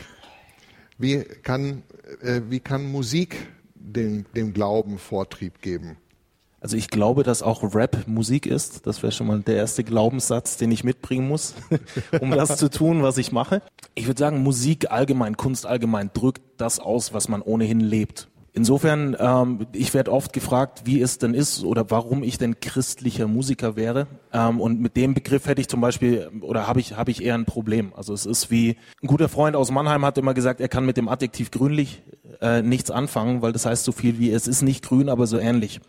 Wie 0.98 1.22
kann, 1.22 1.82
äh, 2.22 2.40
wie 2.48 2.60
kann 2.60 2.90
Musik 2.90 3.36
dem, 3.74 4.24
dem 4.34 4.52
Glauben 4.52 4.98
Vortrieb 4.98 5.60
geben? 5.60 5.98
Also 6.60 6.76
ich 6.76 6.88
glaube, 6.88 7.22
dass 7.22 7.42
auch 7.42 7.62
Rap 7.74 8.08
Musik 8.08 8.46
ist. 8.46 8.86
Das 8.86 9.02
wäre 9.02 9.12
schon 9.12 9.26
mal 9.26 9.40
der 9.40 9.56
erste 9.56 9.84
Glaubenssatz, 9.84 10.56
den 10.56 10.72
ich 10.72 10.84
mitbringen 10.84 11.28
muss, 11.28 11.54
um 12.20 12.30
das 12.30 12.56
zu 12.56 12.70
tun, 12.70 13.02
was 13.02 13.18
ich 13.18 13.30
mache. 13.30 13.62
Ich 13.98 14.06
würde 14.06 14.18
sagen, 14.18 14.42
Musik 14.42 14.90
allgemein, 14.90 15.38
Kunst 15.38 15.64
allgemein 15.64 16.10
drückt 16.12 16.42
das 16.58 16.78
aus, 16.78 17.14
was 17.14 17.28
man 17.28 17.40
ohnehin 17.40 17.80
lebt. 17.80 18.28
Insofern, 18.52 19.16
ähm, 19.18 19.66
ich 19.72 19.94
werde 19.94 20.12
oft 20.12 20.34
gefragt, 20.34 20.82
wie 20.84 21.00
es 21.00 21.16
denn 21.16 21.32
ist 21.32 21.64
oder 21.64 21.90
warum 21.90 22.22
ich 22.22 22.36
denn 22.36 22.60
christlicher 22.60 23.26
Musiker 23.26 23.74
wäre. 23.74 24.06
Ähm, 24.32 24.60
und 24.60 24.80
mit 24.80 24.96
dem 24.96 25.14
Begriff 25.14 25.46
hätte 25.46 25.62
ich 25.62 25.68
zum 25.68 25.80
Beispiel 25.80 26.30
oder 26.42 26.66
habe 26.66 26.80
ich 26.80 26.96
habe 26.96 27.10
ich 27.10 27.22
eher 27.22 27.34
ein 27.34 27.46
Problem. 27.46 27.92
Also 27.96 28.12
es 28.12 28.26
ist 28.26 28.50
wie 28.50 28.76
ein 29.02 29.08
guter 29.08 29.30
Freund 29.30 29.56
aus 29.56 29.70
Mannheim 29.70 30.04
hat 30.04 30.18
immer 30.18 30.34
gesagt, 30.34 30.60
er 30.60 30.68
kann 30.68 30.86
mit 30.86 30.98
dem 30.98 31.08
Adjektiv 31.08 31.50
grünlich 31.50 32.02
äh, 32.42 32.60
nichts 32.60 32.90
anfangen, 32.90 33.40
weil 33.40 33.52
das 33.52 33.64
heißt 33.64 33.84
so 33.84 33.92
viel 33.92 34.18
wie 34.18 34.30
es 34.30 34.46
ist 34.46 34.62
nicht 34.62 34.84
grün, 34.84 35.08
aber 35.08 35.26
so 35.26 35.38
ähnlich. 35.38 35.80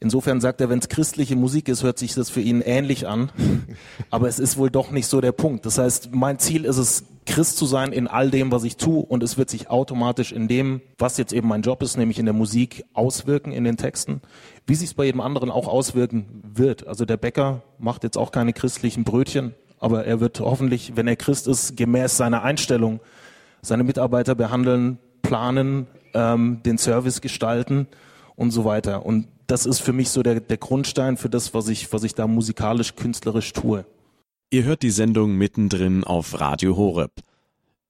Insofern 0.00 0.40
sagt 0.40 0.60
er, 0.60 0.68
wenn 0.68 0.78
es 0.78 0.88
christliche 0.88 1.34
Musik 1.34 1.68
ist, 1.68 1.82
hört 1.82 1.98
sich 1.98 2.14
das 2.14 2.30
für 2.30 2.40
ihn 2.40 2.60
ähnlich 2.60 3.08
an. 3.08 3.30
Aber 4.10 4.28
es 4.28 4.38
ist 4.38 4.56
wohl 4.56 4.70
doch 4.70 4.90
nicht 4.90 5.08
so 5.08 5.20
der 5.20 5.32
Punkt. 5.32 5.66
Das 5.66 5.78
heißt, 5.78 6.14
mein 6.14 6.38
Ziel 6.38 6.64
ist 6.64 6.76
es, 6.76 7.04
Christ 7.26 7.58
zu 7.58 7.66
sein 7.66 7.92
in 7.92 8.06
all 8.06 8.30
dem, 8.30 8.50
was 8.52 8.64
ich 8.64 8.76
tue. 8.76 9.04
Und 9.04 9.22
es 9.22 9.36
wird 9.36 9.50
sich 9.50 9.68
automatisch 9.68 10.32
in 10.32 10.48
dem, 10.48 10.80
was 10.98 11.18
jetzt 11.18 11.32
eben 11.32 11.48
mein 11.48 11.62
Job 11.62 11.82
ist, 11.82 11.98
nämlich 11.98 12.18
in 12.18 12.24
der 12.24 12.32
Musik, 12.32 12.84
auswirken 12.94 13.52
in 13.52 13.64
den 13.64 13.76
Texten. 13.76 14.22
Wie 14.66 14.74
sich 14.74 14.90
es 14.90 14.94
bei 14.94 15.04
jedem 15.04 15.20
anderen 15.20 15.50
auch 15.50 15.68
auswirken 15.68 16.42
wird. 16.42 16.86
Also 16.86 17.04
der 17.04 17.16
Bäcker 17.16 17.62
macht 17.78 18.04
jetzt 18.04 18.16
auch 18.16 18.32
keine 18.32 18.52
christlichen 18.52 19.04
Brötchen, 19.04 19.54
aber 19.78 20.06
er 20.06 20.20
wird 20.20 20.40
hoffentlich, 20.40 20.96
wenn 20.96 21.06
er 21.06 21.16
Christ 21.16 21.48
ist, 21.48 21.76
gemäß 21.76 22.16
seiner 22.16 22.42
Einstellung 22.42 23.00
seine 23.62 23.84
Mitarbeiter 23.84 24.34
behandeln, 24.34 24.98
planen, 25.22 25.86
ähm, 26.14 26.60
den 26.64 26.78
Service 26.78 27.20
gestalten 27.20 27.86
und 28.36 28.50
so 28.50 28.64
weiter. 28.64 29.04
Und 29.04 29.28
das 29.48 29.66
ist 29.66 29.80
für 29.80 29.92
mich 29.92 30.10
so 30.10 30.22
der, 30.22 30.40
der 30.40 30.58
Grundstein 30.58 31.16
für 31.16 31.28
das, 31.28 31.54
was 31.54 31.68
ich, 31.68 31.92
was 31.92 32.04
ich 32.04 32.14
da 32.14 32.26
musikalisch, 32.26 32.94
künstlerisch 32.94 33.52
tue. 33.52 33.84
Ihr 34.50 34.64
hört 34.64 34.82
die 34.82 34.90
Sendung 34.90 35.34
mittendrin 35.34 36.04
auf 36.04 36.38
Radio 36.38 36.76
Horeb. 36.76 37.12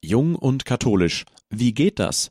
Jung 0.01 0.37
und 0.37 0.65
katholisch 0.65 1.25
Wie 1.51 1.75
geht 1.75 1.99
das? 1.99 2.31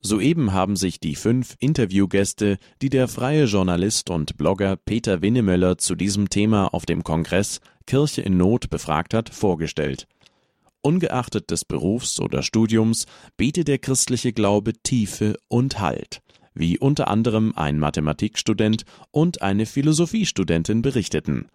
Soeben 0.00 0.52
haben 0.52 0.76
sich 0.76 1.00
die 1.00 1.14
fünf 1.14 1.56
Interviewgäste, 1.58 2.58
die 2.82 2.90
der 2.90 3.08
freie 3.08 3.44
Journalist 3.44 4.10
und 4.10 4.36
Blogger 4.36 4.76
Peter 4.76 5.22
Winnemöller 5.22 5.78
zu 5.78 5.94
diesem 5.94 6.28
Thema 6.28 6.72
auf 6.74 6.86
dem 6.86 7.02
Kongress 7.02 7.60
Kirche 7.86 8.22
in 8.22 8.36
Not 8.36 8.68
befragt 8.68 9.14
hat, 9.14 9.30
vorgestellt. 9.30 10.06
Ungeachtet 10.80 11.50
des 11.50 11.64
Berufs 11.64 12.20
oder 12.20 12.42
Studiums 12.42 13.06
bietet 13.36 13.68
der 13.68 13.78
christliche 13.78 14.32
Glaube 14.32 14.74
Tiefe 14.74 15.36
und 15.48 15.80
Halt, 15.80 16.20
wie 16.56 16.78
unter 16.78 17.08
anderem 17.08 17.52
ein 17.54 17.78
Mathematikstudent 17.78 18.84
und 19.10 19.42
eine 19.42 19.66
Philosophiestudentin 19.66 20.82
berichteten. 20.82 21.48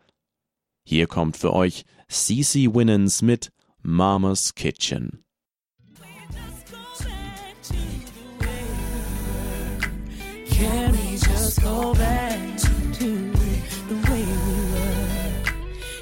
Hier 0.84 1.08
kommt 1.08 1.38
für 1.38 1.54
euch 1.54 1.86
Cece 2.10 2.74
Winans 2.74 3.22
mit 3.22 3.52
Mama's 3.82 4.56
Kitchen. 4.56 5.24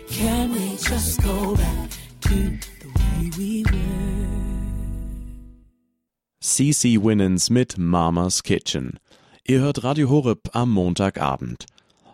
Can 0.10 0.52
we 0.52 0.72
just 0.72 1.24
go 1.24 1.56
back 1.56 1.90
to 2.20 2.60
the 2.82 2.90
way 2.94 3.30
we 3.38 3.64
were? 3.64 4.19
CC 6.42 7.04
Winans 7.04 7.50
mit 7.50 7.78
Mama's 7.78 8.44
Kitchen. 8.44 8.98
Ihr 9.46 9.60
hört 9.60 9.84
Radio 9.84 10.10
Horeb 10.10 10.52
am 10.54 10.72
Montagabend. 10.72 11.66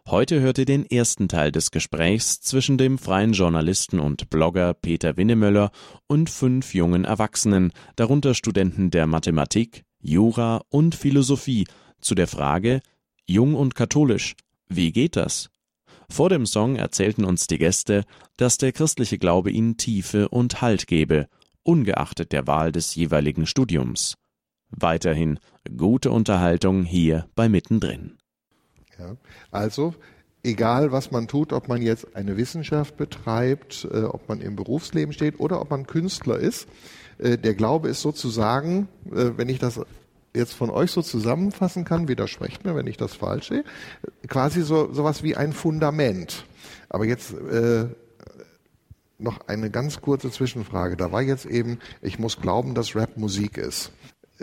Heute 0.08 0.42
hört 0.42 0.58
ihr 0.58 0.66
den 0.66 0.84
ersten 0.84 1.28
Teil 1.28 1.52
des 1.52 1.70
Gesprächs 1.70 2.42
zwischen 2.42 2.80
dem 2.80 2.98
freien 2.98 3.34
Journalisten 3.34 4.00
und 4.00 4.32
Blogger 4.32 4.74
Peter 4.74 5.16
Winnemöller 5.16 5.70
und 6.08 6.32
fünf 6.32 6.74
jungen 6.74 7.06
Erwachsenen, 7.06 7.72
darunter 7.98 8.34
Studenten 8.34 8.90
der 8.90 9.06
Mathematik, 9.06 9.84
Jura 10.02 10.64
und 10.70 10.96
Philosophie 10.96 11.68
zu 12.02 12.16
der 12.16 12.28
Frage 12.28 12.82
Jung 13.28 13.54
und 13.54 13.76
katholisch, 13.76 14.34
wie 14.68 14.92
geht 14.92 15.18
das? 15.18 15.52
Vor 16.10 16.30
dem 16.30 16.48
Song 16.48 16.78
erzählten 16.78 17.26
uns 17.26 17.46
die 17.46 17.60
Gäste, 17.60 18.06
dass 18.38 18.58
der 18.58 18.72
christliche 18.72 19.20
Glaube 19.20 19.52
ihnen 19.52 19.78
Tiefe 19.78 20.30
und 20.30 20.64
Halt 20.64 20.88
gebe, 20.88 21.28
ungeachtet 21.66 22.32
der 22.32 22.48
Wahl 22.48 22.72
des 22.72 22.96
jeweiligen 22.96 23.46
Studiums. 23.46 24.16
Weiterhin 24.70 25.40
gute 25.76 26.12
Unterhaltung 26.12 26.84
hier 26.84 27.28
bei 27.36 27.50
Mittendrin. 27.50 28.18
Ja, 28.98 29.16
also 29.52 29.94
egal 30.44 30.92
was 30.92 31.12
man 31.12 31.28
tut, 31.28 31.52
ob 31.52 31.68
man 31.68 31.82
jetzt 31.82 32.16
eine 32.16 32.38
Wissenschaft 32.38 32.98
betreibt, 32.98 33.88
äh, 33.92 34.04
ob 34.04 34.30
man 34.30 34.42
im 34.42 34.56
Berufsleben 34.56 35.14
steht 35.14 35.40
oder 35.40 35.62
ob 35.62 35.72
man 35.72 35.88
Künstler 35.88 36.38
ist, 36.38 36.68
äh, 37.18 37.38
der 37.38 37.56
Glaube 37.56 37.90
ist 37.90 38.02
sozusagen, 38.02 38.88
äh, 39.08 39.32
wenn 39.36 39.50
ich 39.50 39.60
das 39.60 39.82
jetzt 40.34 40.54
von 40.54 40.70
euch 40.70 40.92
so 40.92 41.02
zusammenfassen 41.02 41.86
kann, 41.86 42.08
widersprecht 42.08 42.66
mir, 42.66 42.76
wenn 42.76 42.88
ich 42.88 42.98
das 42.98 43.14
falsch 43.16 43.50
sehe, 43.50 43.64
quasi 44.28 44.62
so 44.62 44.94
sowas 44.94 45.24
wie 45.24 45.36
ein 45.36 45.54
Fundament. 45.54 46.46
Aber 46.90 47.06
jetzt 47.06 47.34
äh, 47.34 47.86
noch 49.18 49.48
eine 49.48 49.70
ganz 49.70 50.02
kurze 50.02 50.32
Zwischenfrage. 50.32 50.98
Da 50.98 51.12
war 51.12 51.22
jetzt 51.22 51.46
eben, 51.46 51.80
ich 52.02 52.20
muss 52.20 52.42
glauben, 52.42 52.76
dass 52.76 52.96
Rap 52.96 53.18
Musik 53.18 53.58
ist. 53.58 53.92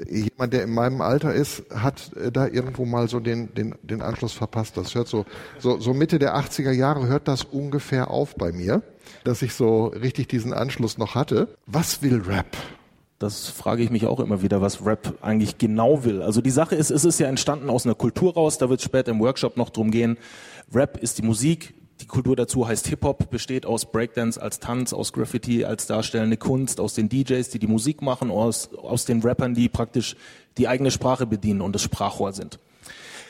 Jemand, 0.09 0.55
der 0.55 0.63
in 0.63 0.73
meinem 0.73 1.03
Alter 1.03 1.35
ist, 1.35 1.65
hat 1.71 2.13
äh, 2.17 2.33
da 2.33 2.47
irgendwo 2.47 2.87
mal 2.87 3.09
so 3.09 3.21
den, 3.21 3.53
den, 3.55 3.75
den 3.83 4.01
Anschluss 4.01 4.33
verpasst. 4.33 4.79
Das 4.79 4.95
hört 4.95 5.07
so, 5.07 5.27
so, 5.59 5.79
so 5.81 5.93
Mitte 5.93 6.19
der 6.19 6.35
80er 6.35 6.71
Jahre 6.71 7.07
hört 7.09 7.29
das 7.29 7.45
ungefähr 7.45 8.11
auf 8.11 8.35
bei 8.37 8.53
mir, 8.53 8.83
dass 9.25 9.43
ich 9.43 9.53
so 9.53 9.89
richtig 9.89 10.29
diesen 10.29 10.55
Anschluss 10.55 10.97
noch 10.97 11.15
hatte. 11.15 11.59
Was 11.67 12.01
will 12.01 12.23
Rap? 12.27 12.57
Das 13.19 13.49
frage 13.49 13.83
ich 13.83 13.91
mich 13.91 14.07
auch 14.07 14.19
immer 14.19 14.43
wieder, 14.43 14.63
was 14.63 14.85
Rap 14.85 15.19
eigentlich 15.21 15.59
genau 15.59 16.05
will. 16.05 16.23
Also 16.23 16.41
die 16.41 16.51
Sache 16.51 16.75
ist, 16.75 16.91
es 16.91 17.05
ist 17.05 17.21
ja 17.21 17.29
entstanden 17.29 17.69
aus 17.69 17.85
einer 17.85 17.95
Kultur 17.95 18.35
raus, 18.35 18.59
da 18.59 18.71
wird 18.71 18.81
es 18.81 18.87
später 18.87 19.13
im 19.13 19.21
Workshop 19.21 19.59
noch 19.59 19.71
drum 19.71 19.91
gehen. 19.91 20.17
Rap 20.75 20.97
ist 20.97 21.19
die 21.19 21.23
Musik, 21.23 21.75
die 22.03 22.07
Kultur 22.07 22.35
dazu 22.35 22.67
heißt 22.67 22.89
Hip-Hop, 22.89 23.31
besteht 23.31 23.65
aus 23.65 23.87
Breakdance 23.87 24.41
als 24.41 24.59
Tanz, 24.59 24.93
aus 24.93 25.13
Graffiti 25.13 25.65
als 25.65 25.87
darstellende 25.87 26.37
Kunst, 26.37 26.81
aus 26.81 26.95
den 26.95 27.09
DJs, 27.09 27.49
die 27.49 27.61
die 27.61 27.69
Musik 27.69 28.03
machen, 28.03 28.31
aus, 28.31 28.71
aus 28.75 29.05
den 29.05 29.23
Rappern, 29.23 29.55
die 29.55 29.69
praktisch 29.69 30.17
die 30.59 30.67
eigene 30.67 30.91
Sprache 30.91 31.27
bedienen 31.27 31.61
und 31.61 31.75
das 31.75 31.83
Sprachrohr 31.83 32.33
sind. 32.33 32.59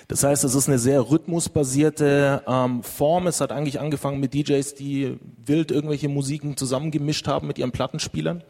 Das 0.09 0.25
heißt, 0.25 0.45
es 0.45 0.55
ist 0.55 0.69
eine 0.69 0.79
sehr 0.79 1.11
rhythmusbasierte 1.11 2.43
ähm, 2.47 2.83
Form. 2.83 3.26
Es 3.26 3.41
hat 3.41 3.52
eigentlich 3.52 3.79
angefangen 3.79 4.21
mit 4.21 4.35
DJs, 4.35 4.75
die 4.75 5.19
wild 5.45 5.71
irgendwelche 5.71 6.09
Musiken 6.09 6.57
zusammengemischt 6.57 7.29
haben 7.29 7.47
mit 7.47 7.59
ihren 7.59 7.73
Plattenspielern. 7.73 8.43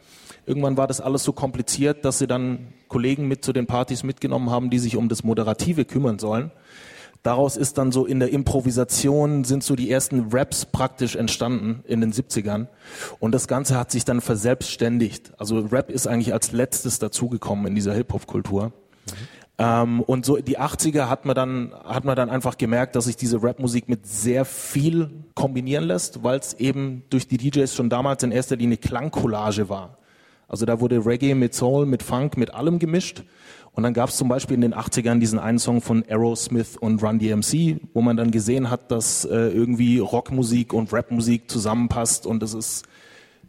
Irgendwann 0.45 0.77
war 0.77 0.87
das 0.87 0.99
alles 0.99 1.23
so 1.23 1.31
kompliziert, 1.31 2.05
dass 2.05 2.19
sie 2.19 2.27
dann 2.27 2.73
Kollegen 2.87 3.27
mit 3.27 3.45
zu 3.45 3.53
den 3.53 3.65
Partys 3.65 4.03
mitgenommen 4.03 4.49
haben, 4.49 4.69
die 4.69 4.79
sich 4.79 4.95
um 4.95 5.09
das 5.09 5.23
Moderative 5.23 5.85
kümmern 5.85 6.19
sollen. 6.19 6.51
Daraus 7.23 7.55
ist 7.55 7.77
dann 7.77 7.93
so 7.93 8.05
in 8.05 8.19
der 8.19 8.31
Improvisation 8.31 9.45
sind 9.45 9.63
so 9.63 9.77
die 9.77 9.89
ersten 9.89 10.27
Raps 10.31 10.65
praktisch 10.65 11.15
entstanden 11.15 11.81
in 11.87 12.01
den 12.01 12.11
70ern. 12.11 12.67
Und 13.19 13.33
das 13.33 13.47
Ganze 13.47 13.77
hat 13.77 13.91
sich 13.91 14.03
dann 14.03 14.19
verselbstständigt. 14.19 15.31
Also 15.37 15.59
Rap 15.59 15.89
ist 15.89 16.05
eigentlich 16.05 16.33
als 16.33 16.51
letztes 16.51 16.99
dazugekommen 16.99 17.67
in 17.67 17.75
dieser 17.75 17.93
Hip-Hop-Kultur. 17.93 18.67
Mhm. 18.67 19.11
Ähm, 19.57 20.01
und 20.01 20.25
so 20.25 20.37
die 20.37 20.59
80er 20.59 21.07
hat 21.07 21.25
man 21.25 21.35
dann, 21.35 21.73
hat 21.85 22.03
man 22.03 22.17
dann 22.17 22.29
einfach 22.29 22.57
gemerkt, 22.57 22.95
dass 22.97 23.05
sich 23.05 23.15
diese 23.15 23.41
Rap-Musik 23.41 23.87
mit 23.87 24.05
sehr 24.05 24.43
viel 24.43 25.09
kombinieren 25.35 25.85
lässt, 25.85 26.23
weil 26.23 26.39
es 26.39 26.53
eben 26.55 27.03
durch 27.09 27.27
die 27.27 27.37
DJs 27.37 27.73
schon 27.73 27.89
damals 27.89 28.23
in 28.23 28.31
erster 28.31 28.57
Linie 28.57 28.77
Klangcollage 28.77 29.69
war. 29.69 29.97
Also 30.47 30.65
da 30.65 30.79
wurde 30.79 31.05
Reggae 31.05 31.35
mit 31.35 31.53
Soul, 31.53 31.85
mit 31.85 32.03
Funk, 32.03 32.35
mit 32.35 32.53
allem 32.53 32.79
gemischt. 32.79 33.23
Und 33.73 33.83
dann 33.83 33.93
gab 33.93 34.09
es 34.09 34.17
zum 34.17 34.29
Beispiel 34.29 34.55
in 34.55 34.61
den 34.61 34.73
80ern 34.73 35.19
diesen 35.19 35.39
einen 35.39 35.59
Song 35.59 35.81
von 35.81 36.03
Aerosmith 36.07 36.77
und 36.77 37.01
Run 37.03 37.19
DMC, 37.19 37.79
wo 37.93 38.01
man 38.01 38.17
dann 38.17 38.31
gesehen 38.31 38.69
hat, 38.69 38.91
dass 38.91 39.25
äh, 39.25 39.47
irgendwie 39.49 39.99
Rockmusik 39.99 40.73
und 40.73 40.93
Rapmusik 40.93 41.49
zusammenpasst 41.49 42.25
und 42.27 42.43
es 42.43 42.53
ist 42.53 42.83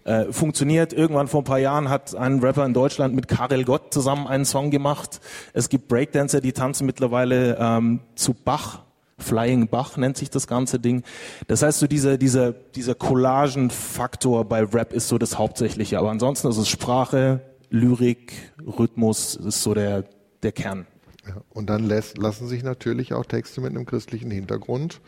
äh, 0.04 0.32
funktioniert. 0.32 0.92
Irgendwann 0.92 1.28
vor 1.28 1.42
ein 1.42 1.44
paar 1.44 1.58
Jahren 1.58 1.90
hat 1.90 2.14
ein 2.14 2.40
Rapper 2.40 2.64
in 2.64 2.74
Deutschland 2.74 3.14
mit 3.14 3.28
Karel 3.28 3.64
Gott 3.64 3.92
zusammen 3.92 4.26
einen 4.26 4.44
Song 4.44 4.70
gemacht. 4.70 5.20
Es 5.52 5.68
gibt 5.68 5.88
Breakdancer, 5.88 6.40
die 6.40 6.52
tanzen 6.52 6.86
mittlerweile 6.86 7.56
ähm, 7.60 8.00
zu 8.14 8.34
Bach 8.34 8.84
Flying 9.18 9.68
Bach 9.68 9.96
nennt 9.96 10.16
sich 10.16 10.30
das 10.30 10.46
ganze 10.46 10.78
Ding. 10.78 11.02
Das 11.46 11.62
heißt, 11.62 11.78
so 11.78 11.86
dieser, 11.86 12.18
dieser, 12.18 12.52
dieser 12.52 12.94
Collagen-Faktor 12.94 14.44
bei 14.44 14.64
Rap 14.64 14.92
ist 14.92 15.08
so 15.08 15.18
das 15.18 15.38
Hauptsächliche. 15.38 15.98
Aber 15.98 16.10
ansonsten 16.10 16.48
ist 16.48 16.56
es 16.56 16.68
Sprache, 16.68 17.40
Lyrik, 17.70 18.52
Rhythmus, 18.66 19.36
ist 19.36 19.62
so 19.62 19.74
der, 19.74 20.04
der 20.44 20.52
Kern. 20.52 20.86
Ja, 21.26 21.36
und 21.50 21.70
dann 21.70 21.84
lässt, 21.84 22.18
lassen 22.18 22.46
sich 22.46 22.62
natürlich 22.62 23.14
auch 23.14 23.24
Texte 23.24 23.60
mit 23.60 23.70
einem 23.70 23.86
christlichen 23.86 24.30
Hintergrund 24.30 25.00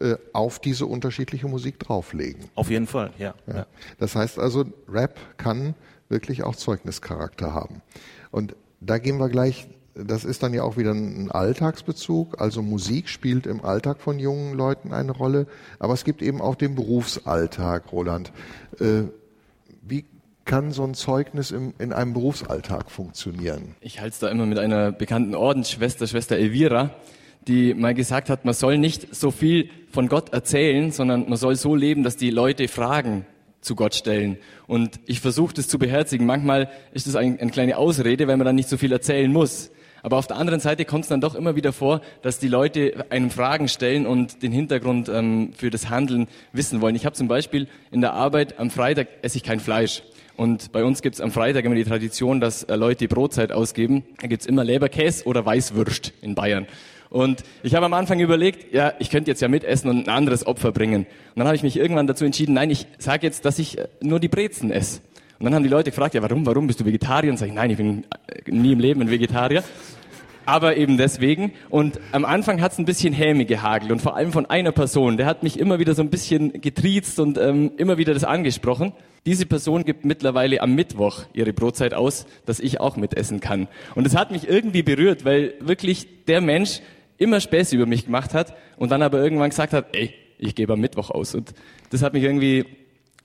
äh, 0.00 0.16
auf 0.32 0.58
diese 0.58 0.86
unterschiedliche 0.86 1.48
Musik 1.48 1.78
drauflegen. 1.78 2.44
Auf 2.54 2.70
jeden 2.70 2.86
Fall, 2.86 3.10
ja, 3.18 3.34
ja. 3.46 3.56
ja. 3.56 3.66
Das 3.98 4.14
heißt 4.14 4.38
also, 4.38 4.66
Rap 4.88 5.18
kann 5.38 5.74
wirklich 6.08 6.42
auch 6.44 6.56
Zeugnischarakter 6.56 7.54
haben. 7.54 7.80
Und 8.30 8.54
da 8.80 8.98
gehen 8.98 9.18
wir 9.18 9.28
gleich 9.28 9.68
das 9.94 10.24
ist 10.24 10.42
dann 10.42 10.54
ja 10.54 10.62
auch 10.62 10.76
wieder 10.76 10.92
ein 10.92 11.30
Alltagsbezug. 11.30 12.40
Also 12.40 12.62
Musik 12.62 13.08
spielt 13.08 13.46
im 13.46 13.64
Alltag 13.64 14.00
von 14.00 14.18
jungen 14.18 14.54
Leuten 14.54 14.92
eine 14.92 15.12
Rolle. 15.12 15.46
Aber 15.78 15.92
es 15.92 16.04
gibt 16.04 16.22
eben 16.22 16.40
auch 16.40 16.54
den 16.54 16.74
Berufsalltag, 16.74 17.92
Roland. 17.92 18.32
Äh, 18.80 19.02
wie 19.82 20.04
kann 20.44 20.72
so 20.72 20.84
ein 20.84 20.94
Zeugnis 20.94 21.50
im, 21.50 21.74
in 21.78 21.92
einem 21.92 22.12
Berufsalltag 22.12 22.90
funktionieren? 22.90 23.74
Ich 23.80 24.00
halte 24.00 24.12
es 24.12 24.18
da 24.18 24.28
immer 24.28 24.46
mit 24.46 24.58
einer 24.58 24.92
bekannten 24.92 25.34
Ordensschwester, 25.34 26.06
Schwester 26.06 26.36
Elvira, 26.36 26.90
die 27.46 27.74
mal 27.74 27.94
gesagt 27.94 28.30
hat, 28.30 28.44
man 28.44 28.54
soll 28.54 28.78
nicht 28.78 29.14
so 29.14 29.30
viel 29.30 29.70
von 29.90 30.08
Gott 30.08 30.32
erzählen, 30.32 30.90
sondern 30.90 31.28
man 31.28 31.36
soll 31.36 31.56
so 31.56 31.74
leben, 31.74 32.02
dass 32.02 32.16
die 32.16 32.30
Leute 32.30 32.68
fragen, 32.68 33.26
zu 33.60 33.76
Gott 33.76 33.94
stellen. 33.94 34.38
Und 34.66 35.00
ich 35.06 35.20
versuche 35.20 35.54
das 35.54 35.68
zu 35.68 35.78
beherzigen. 35.78 36.26
Manchmal 36.26 36.68
ist 36.92 37.06
das 37.06 37.16
ein, 37.16 37.38
eine 37.40 37.50
kleine 37.50 37.78
Ausrede, 37.78 38.26
weil 38.26 38.36
man 38.36 38.44
dann 38.44 38.56
nicht 38.56 38.68
so 38.68 38.76
viel 38.76 38.92
erzählen 38.92 39.32
muss. 39.32 39.70
Aber 40.02 40.16
auf 40.16 40.26
der 40.26 40.36
anderen 40.36 40.58
Seite 40.58 40.84
kommt 40.84 41.04
es 41.04 41.08
dann 41.08 41.20
doch 41.20 41.36
immer 41.36 41.54
wieder 41.54 41.72
vor, 41.72 42.00
dass 42.22 42.40
die 42.40 42.48
Leute 42.48 43.06
einem 43.10 43.30
Fragen 43.30 43.68
stellen 43.68 44.04
und 44.04 44.42
den 44.42 44.50
Hintergrund 44.50 45.08
ähm, 45.08 45.52
für 45.56 45.70
das 45.70 45.90
Handeln 45.90 46.26
wissen 46.52 46.80
wollen. 46.80 46.96
Ich 46.96 47.06
habe 47.06 47.14
zum 47.14 47.28
Beispiel 47.28 47.68
in 47.92 48.00
der 48.00 48.12
Arbeit 48.12 48.58
am 48.58 48.70
Freitag 48.70 49.06
esse 49.22 49.36
ich 49.36 49.44
kein 49.44 49.60
Fleisch. 49.60 50.02
Und 50.42 50.72
bei 50.72 50.82
uns 50.82 51.02
gibt 51.02 51.14
es 51.14 51.20
am 51.20 51.30
Freitag 51.30 51.64
immer 51.64 51.76
die 51.76 51.84
Tradition, 51.84 52.40
dass 52.40 52.64
äh, 52.64 52.74
Leute 52.74 52.98
die 52.98 53.06
Brotzeit 53.06 53.52
ausgeben. 53.52 54.02
Da 54.20 54.26
gibt's 54.26 54.44
immer 54.44 54.64
Leberkäse 54.64 55.24
oder 55.24 55.46
Weißwürst 55.46 56.12
in 56.20 56.34
Bayern. 56.34 56.66
Und 57.10 57.44
ich 57.62 57.76
habe 57.76 57.86
am 57.86 57.92
Anfang 57.94 58.18
überlegt, 58.18 58.74
ja, 58.74 58.92
ich 58.98 59.08
könnte 59.08 59.30
jetzt 59.30 59.40
ja 59.40 59.46
mitessen 59.46 59.88
und 59.88 60.08
ein 60.08 60.12
anderes 60.12 60.44
Opfer 60.44 60.72
bringen. 60.72 61.02
Und 61.06 61.36
dann 61.36 61.46
habe 61.46 61.54
ich 61.54 61.62
mich 61.62 61.76
irgendwann 61.76 62.08
dazu 62.08 62.24
entschieden, 62.24 62.54
nein, 62.54 62.70
ich 62.70 62.88
sage 62.98 63.24
jetzt, 63.24 63.44
dass 63.44 63.60
ich 63.60 63.78
äh, 63.78 63.86
nur 64.00 64.18
die 64.18 64.26
Brezen 64.26 64.72
esse. 64.72 64.98
Und 65.38 65.44
dann 65.44 65.54
haben 65.54 65.62
die 65.62 65.68
Leute 65.68 65.90
gefragt, 65.90 66.14
ja, 66.14 66.22
warum, 66.22 66.44
warum 66.44 66.66
bist 66.66 66.80
du 66.80 66.86
Vegetarier? 66.86 67.30
Und 67.30 67.36
sage 67.36 67.50
ich, 67.50 67.54
nein, 67.54 67.70
ich 67.70 67.76
bin 67.76 68.02
äh, 68.26 68.50
nie 68.50 68.72
im 68.72 68.80
Leben 68.80 69.00
ein 69.00 69.10
Vegetarier. 69.12 69.62
Aber 70.46 70.76
eben 70.76 70.96
deswegen. 70.96 71.52
Und 71.70 72.00
am 72.12 72.24
Anfang 72.24 72.60
hat 72.60 72.72
es 72.72 72.78
ein 72.78 72.84
bisschen 72.84 73.12
Häme 73.12 73.44
gehagelt 73.44 73.92
und 73.92 74.00
vor 74.02 74.16
allem 74.16 74.32
von 74.32 74.46
einer 74.46 74.72
Person. 74.72 75.16
Der 75.16 75.26
hat 75.26 75.42
mich 75.42 75.58
immer 75.58 75.78
wieder 75.78 75.94
so 75.94 76.02
ein 76.02 76.10
bisschen 76.10 76.60
getriezt 76.60 77.18
und 77.20 77.38
ähm, 77.38 77.72
immer 77.76 77.98
wieder 77.98 78.14
das 78.14 78.24
angesprochen. 78.24 78.92
Diese 79.24 79.46
Person 79.46 79.84
gibt 79.84 80.04
mittlerweile 80.04 80.60
am 80.62 80.74
Mittwoch 80.74 81.24
ihre 81.32 81.52
Brotzeit 81.52 81.94
aus, 81.94 82.26
dass 82.44 82.58
ich 82.58 82.80
auch 82.80 82.96
mitessen 82.96 83.40
kann. 83.40 83.68
Und 83.94 84.06
es 84.06 84.16
hat 84.16 84.32
mich 84.32 84.48
irgendwie 84.48 84.82
berührt, 84.82 85.24
weil 85.24 85.54
wirklich 85.60 86.24
der 86.26 86.40
Mensch 86.40 86.80
immer 87.18 87.40
Späße 87.40 87.76
über 87.76 87.86
mich 87.86 88.06
gemacht 88.06 88.34
hat 88.34 88.54
und 88.76 88.90
dann 88.90 89.00
aber 89.02 89.22
irgendwann 89.22 89.50
gesagt 89.50 89.72
hat, 89.72 89.94
ey, 89.94 90.12
ich 90.38 90.56
gebe 90.56 90.72
am 90.72 90.80
Mittwoch 90.80 91.10
aus. 91.10 91.36
Und 91.36 91.54
das 91.90 92.02
hat 92.02 92.14
mich 92.14 92.24
irgendwie 92.24 92.66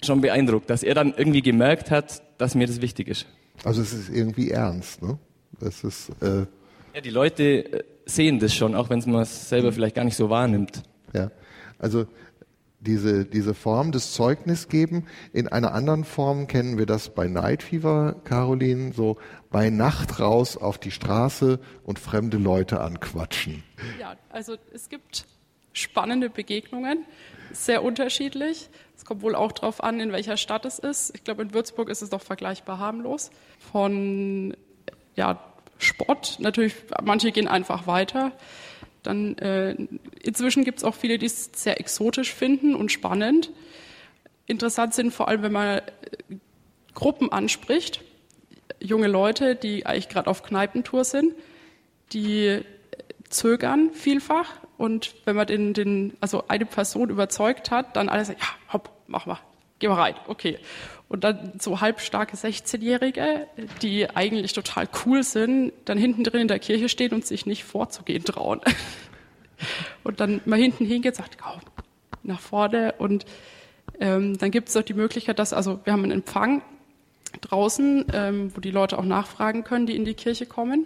schon 0.03 0.21
beeindruckt, 0.21 0.69
dass 0.69 0.83
er 0.83 0.93
dann 0.93 1.13
irgendwie 1.17 1.41
gemerkt 1.41 1.89
hat, 1.89 2.21
dass 2.37 2.53
mir 2.53 2.67
das 2.67 2.81
wichtig 2.81 3.07
ist. 3.07 3.25
Also 3.63 3.81
es 3.81 3.91
ist 3.91 4.09
irgendwie 4.09 4.51
ernst, 4.51 5.01
ne? 5.01 5.17
Das 5.59 5.83
ist, 5.83 6.09
äh, 6.21 6.45
Ja, 6.93 7.01
die 7.01 7.09
Leute 7.09 7.43
äh, 7.71 7.83
sehen 8.05 8.39
das 8.39 8.53
schon, 8.53 8.75
auch 8.75 8.89
wenn 8.89 8.99
man 9.07 9.21
es 9.21 9.49
selber 9.49 9.71
vielleicht 9.71 9.95
gar 9.95 10.05
nicht 10.05 10.17
so 10.17 10.29
wahrnimmt. 10.29 10.83
ja. 11.13 11.31
Also 11.79 12.07
diese, 12.79 13.25
diese 13.25 13.53
Form 13.53 13.91
des 13.91 14.13
Zeugnisgeben. 14.13 15.07
In 15.33 15.47
einer 15.47 15.73
anderen 15.73 16.03
Form 16.03 16.47
kennen 16.47 16.77
wir 16.77 16.85
das 16.85 17.09
bei 17.09 17.27
Night 17.27 17.63
Fever, 17.63 18.15
Caroline, 18.23 18.93
so 18.93 19.17
bei 19.49 19.69
Nacht 19.69 20.19
raus 20.19 20.57
auf 20.57 20.77
die 20.77 20.91
Straße 20.91 21.59
und 21.83 21.99
fremde 21.99 22.37
Leute 22.37 22.81
anquatschen. 22.81 23.63
Ja, 23.99 24.15
also 24.29 24.55
es 24.73 24.89
gibt 24.89 25.25
spannende 25.73 26.29
Begegnungen, 26.29 27.05
sehr 27.51 27.83
unterschiedlich. 27.83 28.69
Es 28.95 29.05
kommt 29.05 29.21
wohl 29.21 29.35
auch 29.35 29.51
darauf 29.51 29.83
an, 29.83 29.99
in 29.99 30.11
welcher 30.11 30.37
Stadt 30.37 30.65
es 30.65 30.79
ist. 30.79 31.13
Ich 31.15 31.23
glaube, 31.23 31.43
in 31.43 31.53
Würzburg 31.53 31.89
ist 31.89 32.01
es 32.01 32.09
doch 32.09 32.21
vergleichbar 32.21 32.79
harmlos. 32.79 33.31
Von 33.59 34.55
ja, 35.15 35.39
Spott, 35.79 36.37
natürlich, 36.39 36.75
manche 37.03 37.31
gehen 37.31 37.47
einfach 37.47 37.87
weiter. 37.87 38.31
Dann 39.03 39.37
äh, 39.37 39.75
inzwischen 40.21 40.63
gibt 40.63 40.79
es 40.79 40.83
auch 40.83 40.95
viele, 40.95 41.17
die 41.17 41.27
es 41.27 41.51
sehr 41.53 41.79
exotisch 41.79 42.33
finden 42.33 42.75
und 42.75 42.91
spannend. 42.91 43.51
Interessant 44.47 44.93
sind 44.93 45.13
vor 45.13 45.27
allem, 45.27 45.43
wenn 45.43 45.51
man 45.51 45.77
äh, 45.77 45.81
Gruppen 46.93 47.31
anspricht, 47.31 48.01
junge 48.79 49.07
Leute, 49.07 49.55
die 49.55 49.85
eigentlich 49.85 50.09
gerade 50.09 50.29
auf 50.29 50.43
Kneipentour 50.43 51.03
sind, 51.03 51.33
die 52.13 52.61
zögern 53.29 53.91
vielfach 53.93 54.53
und 54.77 55.15
wenn 55.25 55.35
man 55.35 55.47
den, 55.47 55.73
den, 55.73 56.17
also 56.21 56.45
eine 56.47 56.65
Person 56.65 57.09
überzeugt 57.09 57.71
hat, 57.71 57.95
dann 57.95 58.09
alle 58.09 58.25
sagen, 58.25 58.39
ja, 58.39 58.73
hopp, 58.73 58.91
mach 59.07 59.25
mal, 59.25 59.39
geh 59.79 59.87
mal 59.87 59.95
rein, 59.95 60.15
okay. 60.27 60.59
Und 61.09 61.23
dann 61.23 61.53
so 61.59 61.79
halbstarke 61.79 62.35
16-Jährige, 62.35 63.47
die 63.81 64.09
eigentlich 64.09 64.51
total 64.53 64.89
cool 65.05 65.23
sind, 65.23 65.71
dann 65.85 65.97
hinten 65.97 66.23
drin 66.23 66.41
in 66.41 66.47
der 66.49 66.59
Kirche 66.59 66.89
stehen 66.89 67.13
und 67.13 67.25
sich 67.25 67.45
nicht 67.45 67.63
vorzugehen 67.63 68.25
trauen. 68.25 68.61
Und 70.03 70.19
dann 70.19 70.39
mal 70.45 70.59
hinten 70.59 70.85
hingeht, 70.85 71.15
sagt, 71.15 71.39
komm, 71.39 71.59
nach 72.21 72.39
vorne. 72.39 72.93
Und 72.99 73.25
ähm, 73.99 74.37
dann 74.37 74.51
gibt 74.51 74.69
es 74.69 74.77
auch 74.77 74.83
die 74.83 74.93
Möglichkeit, 74.93 75.39
dass, 75.39 75.51
also 75.51 75.79
wir 75.83 75.93
haben 75.93 76.03
einen 76.03 76.11
Empfang 76.11 76.61
draußen, 77.41 78.05
ähm, 78.13 78.55
wo 78.55 78.61
die 78.61 78.69
Leute 78.69 78.99
auch 78.99 79.03
nachfragen 79.03 79.63
können, 79.63 79.87
die 79.87 79.95
in 79.95 80.05
die 80.05 80.13
Kirche 80.13 80.45
kommen. 80.45 80.85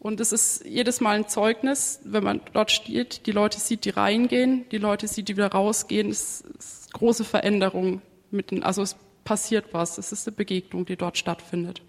Und 0.00 0.20
es 0.20 0.30
ist 0.30 0.64
jedes 0.64 1.00
Mal 1.00 1.16
ein 1.16 1.28
Zeugnis, 1.28 2.00
wenn 2.04 2.22
man 2.22 2.40
dort 2.52 2.70
steht, 2.70 3.26
die 3.26 3.32
Leute 3.32 3.58
sieht, 3.58 3.84
die 3.84 3.90
reingehen, 3.90 4.64
die 4.70 4.78
Leute 4.78 5.08
sieht, 5.08 5.28
die 5.28 5.36
wieder 5.36 5.48
rausgehen. 5.50 6.10
Es 6.10 6.42
ist 6.42 6.92
große 6.92 7.24
Veränderung 7.24 8.00
mit 8.30 8.50
den, 8.50 8.62
also 8.62 8.82
es 8.82 8.96
passiert 9.24 9.66
was. 9.72 9.98
Es 9.98 10.12
ist 10.12 10.26
eine 10.26 10.36
Begegnung, 10.36 10.86
die 10.86 10.96
dort 10.96 11.18
stattfindet. 11.18 11.82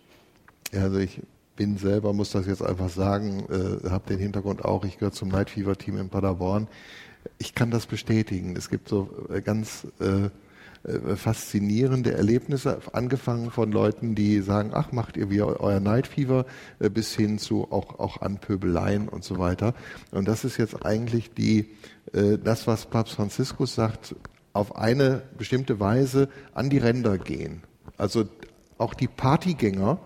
Ja, 0.72 0.84
also 0.84 1.00
ich 1.00 1.22
bin 1.56 1.78
selber, 1.78 2.14
muss 2.14 2.32
das 2.32 2.48
jetzt 2.48 2.62
einfach 2.62 2.90
sagen, 2.90 3.46
äh, 3.50 3.90
habe 3.90 4.08
den 4.08 4.20
Hintergrund 4.20 4.64
auch, 4.64 4.86
ich 4.86 4.98
gehöre 4.98 5.12
zum 5.12 5.30
Night 5.30 5.50
Fever 5.50 5.76
Team 5.78 5.98
in 5.98 6.10
Paderborn. 6.10 6.68
Ich 7.38 7.54
kann 7.54 7.70
das 7.70 7.86
bestätigen. 7.86 8.56
Es 8.56 8.70
gibt 8.70 8.88
so 8.88 9.10
äh, 9.30 9.42
ganz 9.42 9.86
äh, 10.00 10.30
äh, 10.88 11.16
faszinierende 11.18 12.14
Erlebnisse, 12.14 12.80
angefangen 12.94 13.52
von 13.52 13.72
Leuten, 13.74 14.16
die 14.16 14.40
sagen, 14.40 14.72
ach, 14.74 14.94
macht 14.94 15.18
ihr 15.18 15.30
wie 15.30 15.42
euer 15.42 15.82
Night 15.82 16.08
Fever, 16.08 16.46
äh, 16.80 16.90
bis 16.90 17.14
hin 17.14 17.40
zu 17.40 17.70
auch, 17.72 18.00
auch 18.00 18.22
Anpöbeleien 18.22 19.10
und 19.10 19.26
so 19.26 19.38
weiter. 19.38 19.74
Und 20.12 20.30
das 20.30 20.46
ist 20.46 20.58
jetzt 20.58 20.86
eigentlich 20.86 21.34
die, 21.34 21.70
das, 22.12 22.66
was 22.66 22.88
Papst 22.88 23.14
Franziskus 23.14 23.76
sagt, 23.76 24.16
auf 24.60 24.76
eine 24.76 25.22
bestimmte 25.38 25.80
Weise 25.80 26.28
an 26.54 26.70
die 26.70 26.80
Ränder 26.80 27.18
gehen. 27.18 27.64
Also 27.98 28.26
auch 28.78 28.94
die 28.94 29.08
Partygänger 29.08 30.00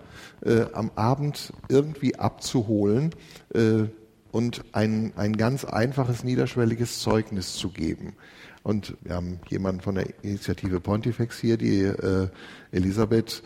äh, 0.46 0.66
am 0.74 0.92
Abend 0.96 1.52
irgendwie 1.70 2.16
abzuholen 2.16 3.16
äh, 3.54 3.86
und 4.32 4.64
ein, 4.72 5.12
ein 5.16 5.38
ganz 5.38 5.66
einfaches, 5.66 6.24
niederschwelliges 6.24 7.00
Zeugnis 7.00 7.56
zu 7.56 7.70
geben. 7.70 8.16
Und 8.62 8.96
wir 9.02 9.16
haben 9.16 9.40
jemanden 9.50 9.82
von 9.82 9.96
der 9.96 10.06
Initiative 10.24 10.80
Pontifex 10.80 11.40
hier, 11.40 11.58
die 11.58 11.82
äh, 11.82 12.30
Elisabeth. 12.72 13.42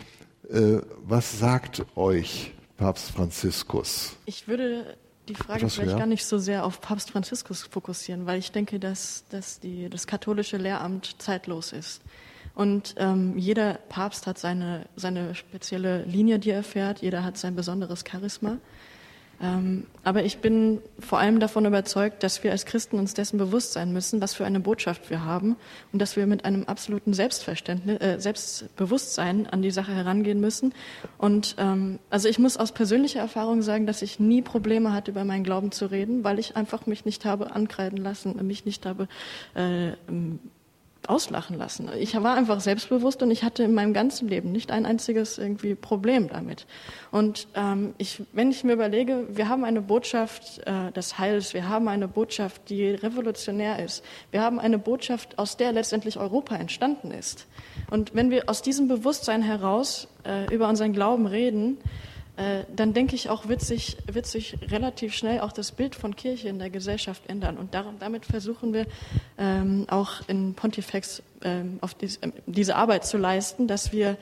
Äh, 0.50 0.80
was 1.04 1.40
sagt 1.40 1.86
euch 1.96 2.54
Papst 2.76 3.12
Franziskus? 3.12 4.18
Ich 4.26 4.48
würde 4.48 4.98
die 5.30 5.36
Frage 5.36 5.64
Was, 5.64 5.76
vielleicht 5.76 5.92
ja? 5.92 5.98
gar 5.98 6.06
nicht 6.08 6.26
so 6.26 6.38
sehr 6.38 6.66
auf 6.66 6.82
Papst 6.82 7.12
Franziskus 7.12 7.64
fokussieren, 7.64 8.26
weil 8.26 8.40
ich 8.40 8.52
denke, 8.52 8.80
dass, 8.80 9.26
dass 9.30 9.60
die, 9.60 9.90
das 9.90 10.08
katholische 10.08 10.58
Lehramt 10.58 11.16
zeitlos 11.22 11.74
ist. 11.74 12.02
Und 12.56 12.96
ähm, 12.98 13.38
jeder 13.38 13.76
Papst 13.76 14.26
hat 14.26 14.40
seine, 14.40 14.88
seine 14.96 15.36
spezielle 15.36 16.04
Linie, 16.06 16.40
die 16.40 16.50
er 16.50 16.64
fährt. 16.64 17.04
Jeder 17.04 17.24
hat 17.24 17.38
sein 17.38 17.56
besonderes 17.56 18.04
Charisma. 18.10 18.58
Ähm, 19.40 19.86
aber 20.04 20.24
ich 20.24 20.40
bin 20.40 20.80
vor 21.00 21.20
allem 21.20 21.40
davon 21.40 21.66
überzeugt, 21.66 22.24
dass 22.24 22.44
wir 22.44 22.52
als 22.52 22.66
Christen 22.66 22.98
uns 22.98 23.14
dessen 23.14 23.38
bewusst 23.38 23.74
sein 23.74 23.94
müssen, 23.94 24.20
was 24.20 24.34
für 24.34 24.46
eine 24.46 24.60
Botschaft 24.60 25.10
wir 25.10 25.26
haben 25.26 25.58
und 25.94 26.02
dass 26.02 26.16
wir 26.16 26.26
mit 26.26 26.44
einem 26.44 26.64
absoluten 26.64 27.14
Selbstverständnis, 27.14 28.02
äh, 28.02 28.20
Selbstbewusstsein 28.20 29.46
an 29.46 29.62
die 29.62 29.72
Sache 29.72 29.94
herangehen 29.94 30.40
müssen. 30.40 30.74
Und 31.18 31.56
ähm, 31.60 32.00
also 32.10 32.28
ich 32.30 32.40
muss 32.40 32.58
aus 32.58 32.72
persönlicher 32.72 33.20
Erfahrung 33.20 33.62
sagen, 33.62 33.86
dass 33.86 34.02
ich 34.02 34.20
nie 34.20 34.42
Probleme 34.42 34.92
hatte, 34.92 35.12
über 35.12 35.24
meinen 35.24 35.44
Glauben 35.44 35.72
zu 35.72 35.86
reden, 35.86 36.24
weil 36.24 36.40
ich 36.40 36.56
einfach 36.56 36.88
mich 36.88 37.06
nicht 37.06 37.26
habe 37.26 37.52
ankreiden 37.52 37.98
lassen, 37.98 38.36
mich 38.48 38.66
nicht 38.66 38.86
habe 38.86 39.08
äh, 39.54 39.92
auslachen 41.10 41.58
lassen. 41.58 41.90
Ich 41.98 42.16
war 42.16 42.36
einfach 42.36 42.60
selbstbewusst 42.60 43.22
und 43.24 43.32
ich 43.32 43.44
hatte 43.44 43.64
in 43.64 43.74
meinem 43.74 43.94
ganzen 43.94 44.28
Leben 44.28 44.52
nicht 44.52 44.72
ein 44.72 44.86
einziges 44.86 45.38
irgendwie 45.38 45.76
Problem 45.76 46.28
damit. 46.30 46.66
Und 47.12 47.48
ähm, 47.56 47.94
ich, 47.98 48.24
wenn 48.34 48.52
ich 48.52 48.64
mir 48.64 48.74
überlege, 48.74 49.28
wir 49.30 49.50
haben 49.50 49.64
eine 49.64 49.82
Botschaft 49.82 50.60
äh, 50.66 50.92
des 50.92 51.18
Heils, 51.18 51.54
wir 51.54 51.70
haben 51.70 51.88
eine 51.88 52.08
Botschaft, 52.08 52.70
die 52.70 52.90
revolutionär 52.92 53.84
ist, 53.84 54.04
wir 54.32 54.42
haben 54.42 54.60
eine 54.60 54.78
Botschaft, 54.78 55.38
aus 55.40 55.58
der 55.58 55.72
letztendlich 55.72 56.18
Europa 56.18 56.56
entstanden 56.56 57.12
ist. 57.12 57.48
Und 57.90 58.16
wenn 58.16 58.30
wir 58.32 58.50
aus 58.50 58.62
diesem 58.62 58.88
Bewusstsein 58.88 59.42
heraus 59.42 60.08
äh, 60.26 60.54
über 60.54 60.68
unseren 60.68 60.94
Glauben 60.94 61.26
reden, 61.26 61.78
äh, 62.38 62.66
dann 62.74 62.94
denke 62.94 63.16
ich 63.16 63.32
auch, 63.32 63.48
wird 63.48 63.62
sich, 63.62 63.98
wird 64.06 64.28
sich 64.28 64.58
relativ 64.70 65.16
schnell 65.16 65.40
auch 65.40 65.52
das 65.52 65.72
Bild 65.72 65.96
von 65.96 66.16
Kirche 66.16 66.48
in 66.50 66.60
der 66.60 66.70
Gesellschaft 66.70 67.24
ändern. 67.28 67.58
Und 67.58 67.74
darum, 67.74 67.96
damit 68.00 68.26
versuchen 68.26 68.74
wir 68.74 68.86
ähm, 69.40 69.88
auch 69.90 70.22
in 70.28 70.54
Pontifex 70.54 71.24
ähm, 71.44 71.80
auf 71.82 71.96
dies, 71.96 72.20
ähm, 72.22 72.34
diese 72.46 72.76
Arbeit 72.76 73.06
zu 73.06 73.18
leisten, 73.18 73.68
dass 73.68 73.92
wir 73.92 74.18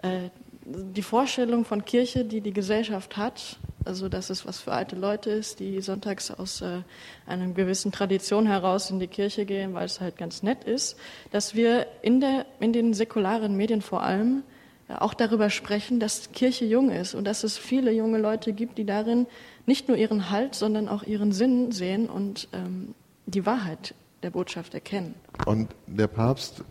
äh, 0.00 0.30
die 0.64 1.02
Vorstellung 1.02 1.66
von 1.66 1.84
Kirche, 1.84 2.24
die 2.24 2.40
die 2.40 2.54
Gesellschaft 2.54 3.18
hat, 3.18 3.58
also 3.84 4.08
dass 4.08 4.30
es 4.30 4.46
was 4.46 4.60
für 4.60 4.72
alte 4.72 4.96
Leute 4.96 5.28
ist, 5.28 5.60
die 5.60 5.82
sonntags 5.82 6.30
aus 6.30 6.62
äh, 6.62 6.78
einer 7.26 7.48
gewissen 7.48 7.92
Tradition 7.92 8.46
heraus 8.46 8.90
in 8.90 8.98
die 8.98 9.08
Kirche 9.08 9.44
gehen, 9.44 9.74
weil 9.74 9.84
es 9.84 10.00
halt 10.00 10.16
ganz 10.16 10.42
nett 10.42 10.64
ist, 10.64 10.96
dass 11.32 11.54
wir 11.54 11.86
in, 12.00 12.20
der, 12.20 12.46
in 12.60 12.72
den 12.72 12.94
säkularen 12.94 13.56
Medien 13.58 13.82
vor 13.82 14.02
allem 14.02 14.38
äh, 14.38 14.51
auch 15.00 15.14
darüber 15.14 15.50
sprechen, 15.50 16.00
dass 16.00 16.32
Kirche 16.32 16.64
jung 16.64 16.90
ist 16.90 17.14
und 17.14 17.24
dass 17.24 17.44
es 17.44 17.58
viele 17.58 17.92
junge 17.92 18.18
Leute 18.18 18.52
gibt, 18.52 18.78
die 18.78 18.84
darin 18.84 19.26
nicht 19.66 19.88
nur 19.88 19.96
ihren 19.96 20.30
Halt, 20.30 20.54
sondern 20.54 20.88
auch 20.88 21.02
ihren 21.02 21.32
Sinn 21.32 21.72
sehen 21.72 22.08
und 22.08 22.48
ähm, 22.52 22.94
die 23.26 23.46
Wahrheit 23.46 23.94
der 24.22 24.30
Botschaft 24.30 24.74
erkennen. 24.74 25.14
Und 25.46 25.74
der 25.86 26.06
Papst 26.06 26.62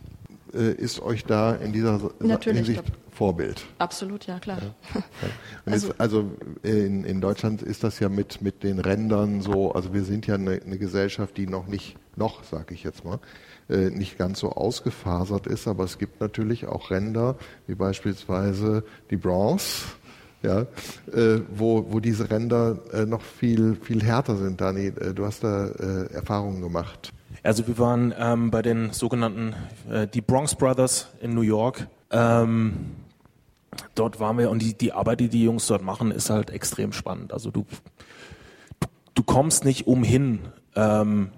äh, 0.54 0.72
ist 0.72 1.00
euch 1.00 1.24
da 1.24 1.54
in 1.54 1.72
dieser 1.72 2.10
Natürlich, 2.20 2.66
Hinsicht 2.66 2.84
Vorbild. 3.10 3.64
Absolut, 3.78 4.26
ja 4.26 4.38
klar. 4.38 4.58
Und 5.66 5.72
Also- 5.72 5.88
jetzt, 5.88 6.00
also 6.00 6.30
in, 6.62 7.04
in 7.04 7.20
Deutschland 7.20 7.62
ist 7.62 7.84
das 7.84 8.00
ja 8.00 8.08
mit, 8.08 8.40
mit 8.40 8.62
den 8.62 8.78
Rändern 8.78 9.42
so, 9.42 9.72
also 9.72 9.92
wir 9.92 10.04
sind 10.04 10.26
ja 10.26 10.34
eine, 10.36 10.60
eine 10.64 10.78
Gesellschaft, 10.78 11.36
die 11.36 11.46
noch 11.46 11.66
nicht, 11.66 11.96
noch 12.16 12.42
sage 12.44 12.74
ich 12.74 12.82
jetzt 12.84 13.04
mal, 13.04 13.18
äh, 13.68 13.90
nicht 13.90 14.18
ganz 14.18 14.40
so 14.40 14.50
ausgefasert 14.52 15.46
ist, 15.46 15.68
aber 15.68 15.84
es 15.84 15.98
gibt 15.98 16.20
natürlich 16.20 16.66
auch 16.66 16.90
Ränder, 16.90 17.36
wie 17.66 17.74
beispielsweise 17.74 18.84
die 19.10 19.16
Bronx, 19.16 19.84
ja, 20.42 20.62
äh, 21.12 21.40
wo, 21.54 21.86
wo 21.90 22.00
diese 22.00 22.30
Ränder 22.30 22.78
äh, 22.92 23.06
noch 23.06 23.22
viel, 23.22 23.76
viel 23.76 24.02
härter 24.02 24.36
sind. 24.36 24.60
Dani, 24.60 24.92
du 24.92 25.24
hast 25.24 25.44
da 25.44 25.66
Erfahrungen 25.66 26.60
gemacht. 26.60 27.12
Also 27.42 27.66
wir 27.66 27.78
waren 27.78 28.12
ähm, 28.18 28.50
bei 28.50 28.62
den 28.62 28.92
sogenannten 28.92 29.54
die 30.12 30.20
Bronx 30.20 30.54
Brothers 30.54 31.08
in 31.20 31.34
New 31.34 31.42
York. 31.42 31.86
Ähm, 32.10 32.74
dort 33.94 34.20
waren 34.20 34.38
wir 34.38 34.50
und 34.50 34.60
die, 34.60 34.74
die 34.74 34.92
Arbeit, 34.92 35.20
die 35.20 35.28
die 35.28 35.44
Jungs 35.44 35.66
dort 35.66 35.82
machen, 35.82 36.10
ist 36.10 36.28
halt 36.28 36.50
extrem 36.50 36.92
spannend. 36.92 37.32
Also 37.32 37.50
du 37.50 37.64
du 39.14 39.22
kommst 39.22 39.64
nicht 39.64 39.86
umhin, 39.86 40.40
ähm, 40.74 41.30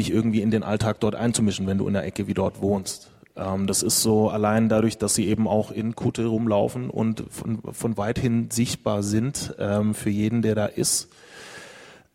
dich 0.00 0.10
irgendwie 0.10 0.42
in 0.42 0.50
den 0.50 0.62
Alltag 0.62 1.00
dort 1.00 1.14
einzumischen, 1.14 1.66
wenn 1.66 1.78
du 1.78 1.86
in 1.86 1.94
der 1.94 2.04
Ecke 2.04 2.26
wie 2.26 2.34
dort 2.34 2.60
wohnst. 2.60 3.10
Ähm, 3.36 3.66
das 3.66 3.82
ist 3.82 4.02
so 4.02 4.28
allein 4.28 4.68
dadurch, 4.68 4.98
dass 4.98 5.14
sie 5.14 5.28
eben 5.28 5.46
auch 5.46 5.70
in 5.70 5.94
Kutte 5.94 6.26
rumlaufen 6.26 6.90
und 6.90 7.24
von, 7.30 7.60
von 7.72 7.96
weithin 7.96 8.50
sichtbar 8.50 9.02
sind 9.02 9.54
ähm, 9.58 9.94
für 9.94 10.10
jeden, 10.10 10.42
der 10.42 10.54
da 10.54 10.66
ist. 10.66 11.08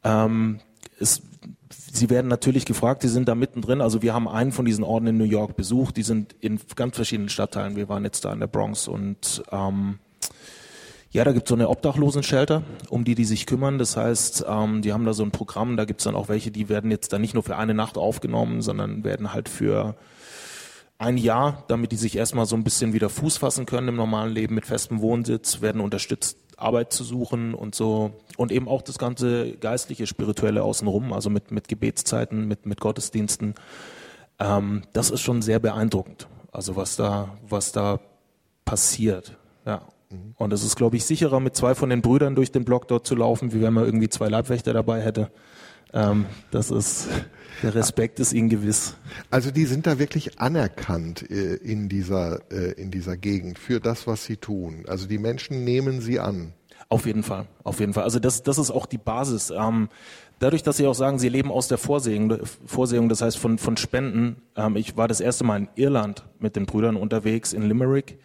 Ähm, 0.04 0.60
es, 1.00 1.21
sie 1.91 2.10
werden 2.10 2.28
natürlich 2.28 2.65
gefragt, 2.65 3.04
die 3.04 3.08
sind 3.08 3.28
da 3.28 3.36
mittendrin. 3.36 3.82
Also 3.82 4.02
wir 4.02 4.13
haben 4.13 4.28
einen 4.28 4.52
von 4.52 4.65
diesen 4.65 4.84
Orten 4.84 5.08
in 5.08 5.17
New 5.17 5.24
York 5.24 5.56
besucht. 5.56 5.98
Die 5.98 6.04
sind 6.04 6.36
in 6.41 6.60
ganz 6.76 6.95
verschiedenen 6.95 7.30
Stadtteilen. 7.30 7.76
Wir 7.76 7.89
waren 7.89 8.04
jetzt 8.04 8.26
da 8.26 8.34
in 8.34 8.39
der 8.39 8.48
Bronx 8.48 8.88
und 8.88 9.43
ähm, 9.52 10.00
ja, 11.15 11.23
da 11.23 11.32
gibt 11.32 11.47
es 11.47 11.49
so 11.49 11.56
eine 11.56 11.69
Obdachlosen-Shelter, 11.69 12.63
um 12.89 13.06
die 13.06 13.15
die 13.15 13.23
sich 13.23 13.45
kümmern. 13.45 13.78
Das 13.78 13.95
heißt, 13.95 14.43
ähm, 14.49 14.82
die 14.82 14.91
haben 14.91 15.06
da 15.06 15.13
so 15.13 15.23
ein 15.23 15.32
Programm. 15.32 15.78
Da 15.78 15.86
gibt 15.86 16.01
es 16.01 16.04
dann 16.04 16.13
auch 16.13 16.28
welche, 16.28 16.51
die 16.51 16.67
werden 16.67 16.91
jetzt 16.91 17.13
dann 17.13 17.21
nicht 17.21 17.34
nur 17.34 17.41
für 17.41 17.56
eine 17.56 17.73
Nacht 17.73 17.97
aufgenommen, 17.97 18.62
sondern 18.62 19.06
werden 19.06 19.32
halt 19.32 19.47
für 19.47 19.95
ein 20.97 21.15
Jahr, 21.17 21.63
damit 21.69 21.93
die 21.93 21.95
sich 21.95 22.17
erstmal 22.17 22.45
so 22.45 22.58
ein 22.58 22.65
bisschen 22.65 22.91
wieder 22.91 23.08
Fuß 23.08 23.38
fassen 23.38 23.65
können 23.65 23.88
im 23.88 23.95
normalen 23.95 24.34
Leben 24.34 24.56
mit 24.56 24.65
festem 24.65 24.99
Wohnsitz, 24.99 25.62
werden 25.62 25.80
unterstützt, 25.80 26.38
Arbeit 26.58 26.91
zu 26.91 27.06
suchen 27.06 27.54
und 27.54 27.75
so. 27.75 28.12
Und 28.36 28.51
eben 28.51 28.67
auch 28.67 28.82
das 28.82 28.97
ganze 28.97 29.54
geistliche, 29.54 30.08
spirituelle 30.08 30.63
außenrum, 30.63 31.13
also 31.13 31.30
mit, 31.30 31.49
mit 31.49 31.69
Gebetszeiten, 31.69 32.45
mit, 32.45 32.65
mit 32.65 32.82
Gottesdiensten. 32.82 33.56
Ähm, 34.38 34.82
das 34.91 35.12
ist 35.12 35.21
schon 35.21 35.41
sehr 35.41 35.60
beeindruckend. 35.60 36.28
Also 36.51 36.75
was 36.75 36.97
da, 36.97 37.38
was 37.47 37.71
da 37.71 38.01
passiert. 38.65 39.38
Ja. 39.65 39.82
Und 40.36 40.54
es 40.54 40.63
ist, 40.63 40.76
glaube 40.76 40.98
ich, 40.98 41.06
sicherer, 41.06 41.39
mit 41.39 41.56
zwei 41.56 41.76
von 41.76 41.89
den 41.89 42.02
Brüdern 42.02 42.36
durch 42.36 42.52
den 42.52 42.65
Block 42.65 42.88
dort 42.88 43.08
zu 43.08 43.15
laufen, 43.15 43.54
wie 43.54 43.62
wenn 43.62 43.74
man 43.74 43.86
irgendwie 43.86 44.10
zwei 44.10 44.28
Leibwächter 44.28 44.74
dabei 44.74 45.02
hätte. 45.02 45.32
Ähm, 45.94 46.26
das 46.52 46.72
ist, 46.72 47.08
der 47.63 47.74
Respekt 47.74 48.20
ist 48.20 48.34
ihnen 48.34 48.50
gewiss. 48.50 48.96
Also 49.32 49.52
die 49.52 49.65
sind 49.65 49.88
da 49.88 49.98
wirklich 50.00 50.39
anerkannt 50.39 51.30
äh, 51.30 51.56
in 51.56 51.89
dieser, 51.89 52.41
äh, 52.52 52.74
in 52.74 52.91
dieser 52.91 53.18
Gegend 53.18 53.58
für 53.60 53.80
das, 53.80 54.08
was 54.08 54.26
sie 54.26 54.38
tun. 54.38 54.84
Also 54.88 55.08
die 55.08 55.18
Menschen 55.18 55.63
nehmen 55.63 56.02
sie 56.02 56.20
an. 56.20 56.54
Auf 56.89 57.08
jeden 57.08 57.24
Fall, 57.24 57.48
auf 57.63 57.80
jeden 57.80 57.94
Fall. 57.94 58.04
Also 58.04 58.20
das, 58.20 58.44
das 58.44 58.58
ist 58.58 58.70
auch 58.70 58.86
die 58.86 59.00
Basis. 59.00 59.50
Ähm, 59.50 59.89
dadurch, 60.38 60.62
dass 60.62 60.78
Sie 60.78 60.86
auch 60.86 60.94
sagen, 60.94 61.18
Sie 61.18 61.30
leben 61.30 61.52
aus 61.52 61.68
der 61.68 61.80
Vorsehung, 61.80 62.38
Vorsehung 62.65 63.10
das 63.10 63.22
heißt 63.22 63.39
von, 63.39 63.58
von 63.58 63.76
Spenden. 63.76 64.36
Ähm, 64.56 64.76
ich 64.76 64.96
war 64.96 65.08
das 65.08 65.20
erste 65.20 65.44
Mal 65.44 65.62
in 65.62 65.70
Irland 65.76 66.26
mit 66.39 66.56
den 66.56 66.68
Brüdern 66.68 66.96
unterwegs, 66.96 67.54
in 67.54 67.63
Limerick 67.63 68.20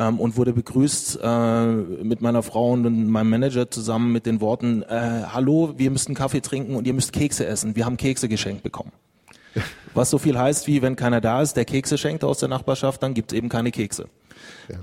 ähm, 0.00 0.18
und 0.18 0.36
wurde 0.36 0.52
begrüßt 0.54 1.20
äh, 1.22 1.66
mit 1.66 2.22
meiner 2.22 2.42
Frau 2.42 2.72
und 2.72 3.10
meinem 3.10 3.30
Manager 3.30 3.70
zusammen 3.70 4.12
mit 4.12 4.24
den 4.24 4.40
Worten, 4.40 4.82
äh, 4.82 5.24
hallo, 5.26 5.74
wir 5.76 5.90
müssen 5.90 6.14
Kaffee 6.14 6.40
trinken 6.40 6.74
und 6.74 6.86
ihr 6.86 6.94
müsst 6.94 7.12
Kekse 7.12 7.46
essen. 7.46 7.76
Wir 7.76 7.84
haben 7.84 7.98
Kekse 7.98 8.28
geschenkt 8.28 8.62
bekommen. 8.62 8.92
Was 9.94 10.10
so 10.10 10.18
viel 10.18 10.38
heißt 10.38 10.66
wie, 10.66 10.80
wenn 10.80 10.96
keiner 10.96 11.20
da 11.20 11.42
ist, 11.42 11.54
der 11.54 11.66
Kekse 11.66 11.98
schenkt 11.98 12.24
aus 12.24 12.38
der 12.38 12.48
Nachbarschaft, 12.48 13.02
dann 13.02 13.12
gibt 13.12 13.32
es 13.32 13.38
eben 13.38 13.48
keine 13.48 13.70
Kekse. 13.70 14.06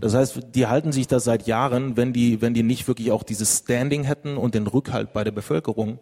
Das 0.02 0.14
heißt, 0.14 0.40
die 0.54 0.68
halten 0.68 0.92
sich 0.92 1.08
da 1.08 1.20
seit 1.20 1.48
Jahren, 1.48 1.98
wenn 1.98 2.14
die, 2.14 2.42
wenn 2.42 2.54
die 2.54 2.62
nicht 2.62 2.88
wirklich 2.88 3.12
auch 3.12 3.24
dieses 3.24 3.60
Standing 3.60 4.04
hätten 4.04 4.38
und 4.38 4.54
den 4.54 4.68
Rückhalt 4.68 5.14
bei 5.14 5.24
der 5.24 5.32
Bevölkerung, 5.32 6.00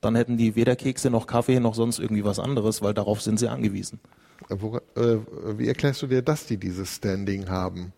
dann 0.00 0.16
hätten 0.16 0.36
die 0.36 0.56
weder 0.56 0.76
Kekse 0.76 1.08
noch 1.08 1.26
Kaffee 1.26 1.60
noch 1.60 1.74
sonst 1.74 2.00
irgendwie 2.00 2.24
was 2.24 2.38
anderes, 2.38 2.82
weil 2.82 2.94
darauf 2.94 3.22
sind 3.22 3.38
sie 3.38 3.48
angewiesen. 3.48 4.00
Wo, 4.48 4.76
äh, 4.96 5.18
wie 5.56 5.68
erklärst 5.68 6.02
du 6.02 6.08
dir, 6.08 6.22
dass 6.22 6.46
die 6.46 6.56
dieses 6.56 6.96
Standing 6.96 7.48
haben? 7.48 7.92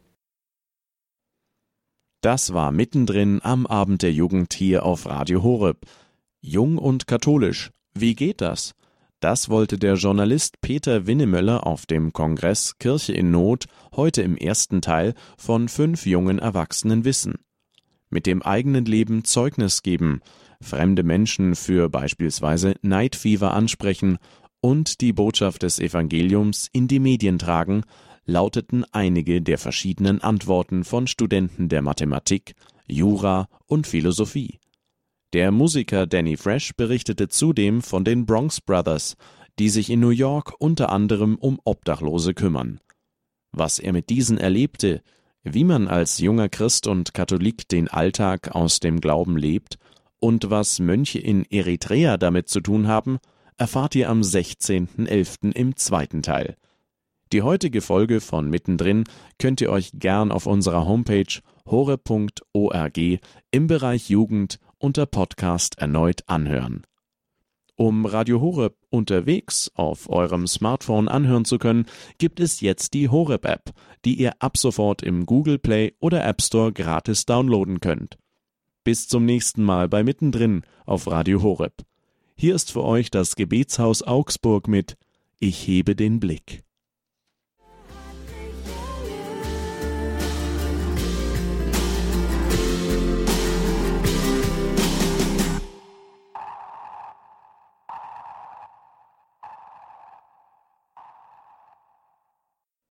Das 2.21 2.53
war 2.53 2.71
mittendrin 2.71 3.41
am 3.43 3.67
Abend 3.67 4.03
der 4.03 4.13
Jugend 4.13 4.53
hier 4.53 4.85
auf 4.85 5.07
Radio 5.07 5.43
Horeb. 5.43 5.87
Jung 6.43 6.77
und 6.77 7.07
katholisch. 7.07 7.71
Wie 7.95 8.15
geht 8.15 8.43
das? 8.43 8.75
Das 9.21 9.49
wollte 9.49 9.79
der 9.79 9.95
Journalist 9.95 10.61
Peter 10.61 11.07
Winnemöller 11.07 11.67
auf 11.67 11.87
dem 11.87 12.13
Kongress 12.13 12.77
Kirche 12.79 13.15
in 13.15 13.31
Not 13.31 13.67
heute 13.97 14.21
im 14.21 14.37
ersten 14.37 14.83
Teil 14.83 15.15
von 15.39 15.69
fünf 15.69 16.05
jungen 16.05 16.39
Erwachsenen 16.39 17.07
wissen. 17.07 17.37
Mit 18.11 18.27
dem 18.27 18.43
eigenen 18.43 18.85
Leben 18.85 19.25
Zeugnis 19.25 19.83
geben, 19.83 20.21
fremde 20.61 21.03
Menschen 21.03 21.55
für 21.55 21.89
beispielsweise 21.89 22.75
Neidfieber 22.83 23.55
ansprechen 23.55 24.19
und 24.61 25.01
die 25.01 25.15
Botschaft 25.15 25.63
des 25.63 25.79
Evangeliums 25.79 26.69
in 26.71 26.87
die 26.87 27.01
Medien 27.01 27.39
tragen, 27.39 27.83
lauteten 28.27 28.85
einige 28.93 29.43
der 29.43 29.59
verschiedenen 29.59 30.21
Antworten 30.23 30.85
von 30.85 31.07
Studenten 31.07 31.69
der 31.69 31.83
Mathematik, 31.83 32.55
Jura 32.87 33.49
und 33.67 33.87
Philosophie. 33.87 34.59
Der 35.33 35.53
Musiker 35.53 36.07
Danny 36.07 36.37
Fresh 36.37 36.73
berichtete 36.77 37.29
zudem 37.29 37.83
von 37.83 38.05
den 38.05 38.27
Bronx 38.27 38.61
Brothers, 38.61 39.17
die 39.59 39.69
sich 39.69 39.91
in 39.91 40.01
New 40.01 40.11
York 40.11 40.55
unter 40.59 40.91
anderem 40.91 41.37
um 41.37 41.61
Obdachlose 41.65 42.35
kümmern. 42.35 42.81
Was 43.53 43.79
er 43.79 43.93
mit 43.93 44.11
diesen 44.11 44.39
erlebte, 44.39 45.03
wie 45.43 45.65
man 45.65 45.89
als 45.89 46.19
junger 46.19 46.49
Christ 46.49 46.87
und 46.87 47.15
Katholik 47.15 47.69
den 47.69 47.89
Alltag 47.89 48.55
aus 48.55 48.81
dem 48.81 49.01
Glauben 49.01 49.37
lebt 49.37 49.79
und 50.19 50.51
was 50.51 50.79
Mönche 50.79 51.19
in 51.19 51.45
Eritrea 51.45 52.17
damit 52.17 52.49
zu 52.49 52.61
tun 52.61 52.89
haben, 52.89 53.19
erfahrt 53.57 53.95
ihr 53.95 54.09
am 54.09 54.21
16.11. 54.21 55.53
im 55.53 55.77
zweiten 55.77 56.23
Teil. 56.23 56.57
Die 57.33 57.43
heutige 57.43 57.81
Folge 57.81 58.21
von 58.21 58.51
Mittendrin 58.51 59.05
könnt 59.39 59.61
ihr 59.61 59.71
euch 59.71 59.93
gern 59.95 60.33
auf 60.33 60.47
unserer 60.47 60.87
Homepage 60.87 61.41
hore.org 61.65 62.99
im 63.53 63.67
Bereich 63.69 64.11
Jugend 64.11 64.59
unter 64.79 65.07
Podcast 65.07 65.79
erneut 65.79 66.23
anhören. 66.27 66.83
Um 67.77 68.05
Radio 68.05 68.41
Horeb 68.41 68.77
unterwegs 68.91 69.71
auf 69.75 70.11
eurem 70.11 70.49
Smartphone 70.49 71.07
anhören 71.07 71.45
zu 71.45 71.59
können, 71.59 71.87
gibt 72.19 72.41
es 72.41 72.61
jetzt 72.61 72.95
die 72.95 73.09
Horeb 73.09 73.47
App, 73.47 73.71
die 74.05 74.17
ihr 74.17 74.33
ab 74.41 74.57
sofort 74.57 75.01
im 75.01 75.25
Google 75.25 75.59
Play 75.59 75.93
oder 76.01 76.27
App 76.27 76.43
Store 76.43 76.73
gratis 76.73 77.27
downloaden 77.27 77.79
könnt. 77.79 78.19
Bis 78.83 79.07
zum 79.07 79.25
nächsten 79.25 79.63
Mal 79.63 79.89
bei 79.89 80.03
Mittendrin 80.03 80.63
auf 80.85 81.07
Radio 81.07 81.43
Horeb. 81.43 81.85
Hier 82.37 82.57
ist 82.57 82.73
für 82.73 82.83
euch 82.83 83.11
das 83.13 83.37
Gebetshaus 83.37 84.03
Augsburg 84.03 84.67
mit 84.67 84.97
Ich 85.39 85.67
hebe 85.69 85.95
den 85.95 86.19
Blick. 86.19 86.65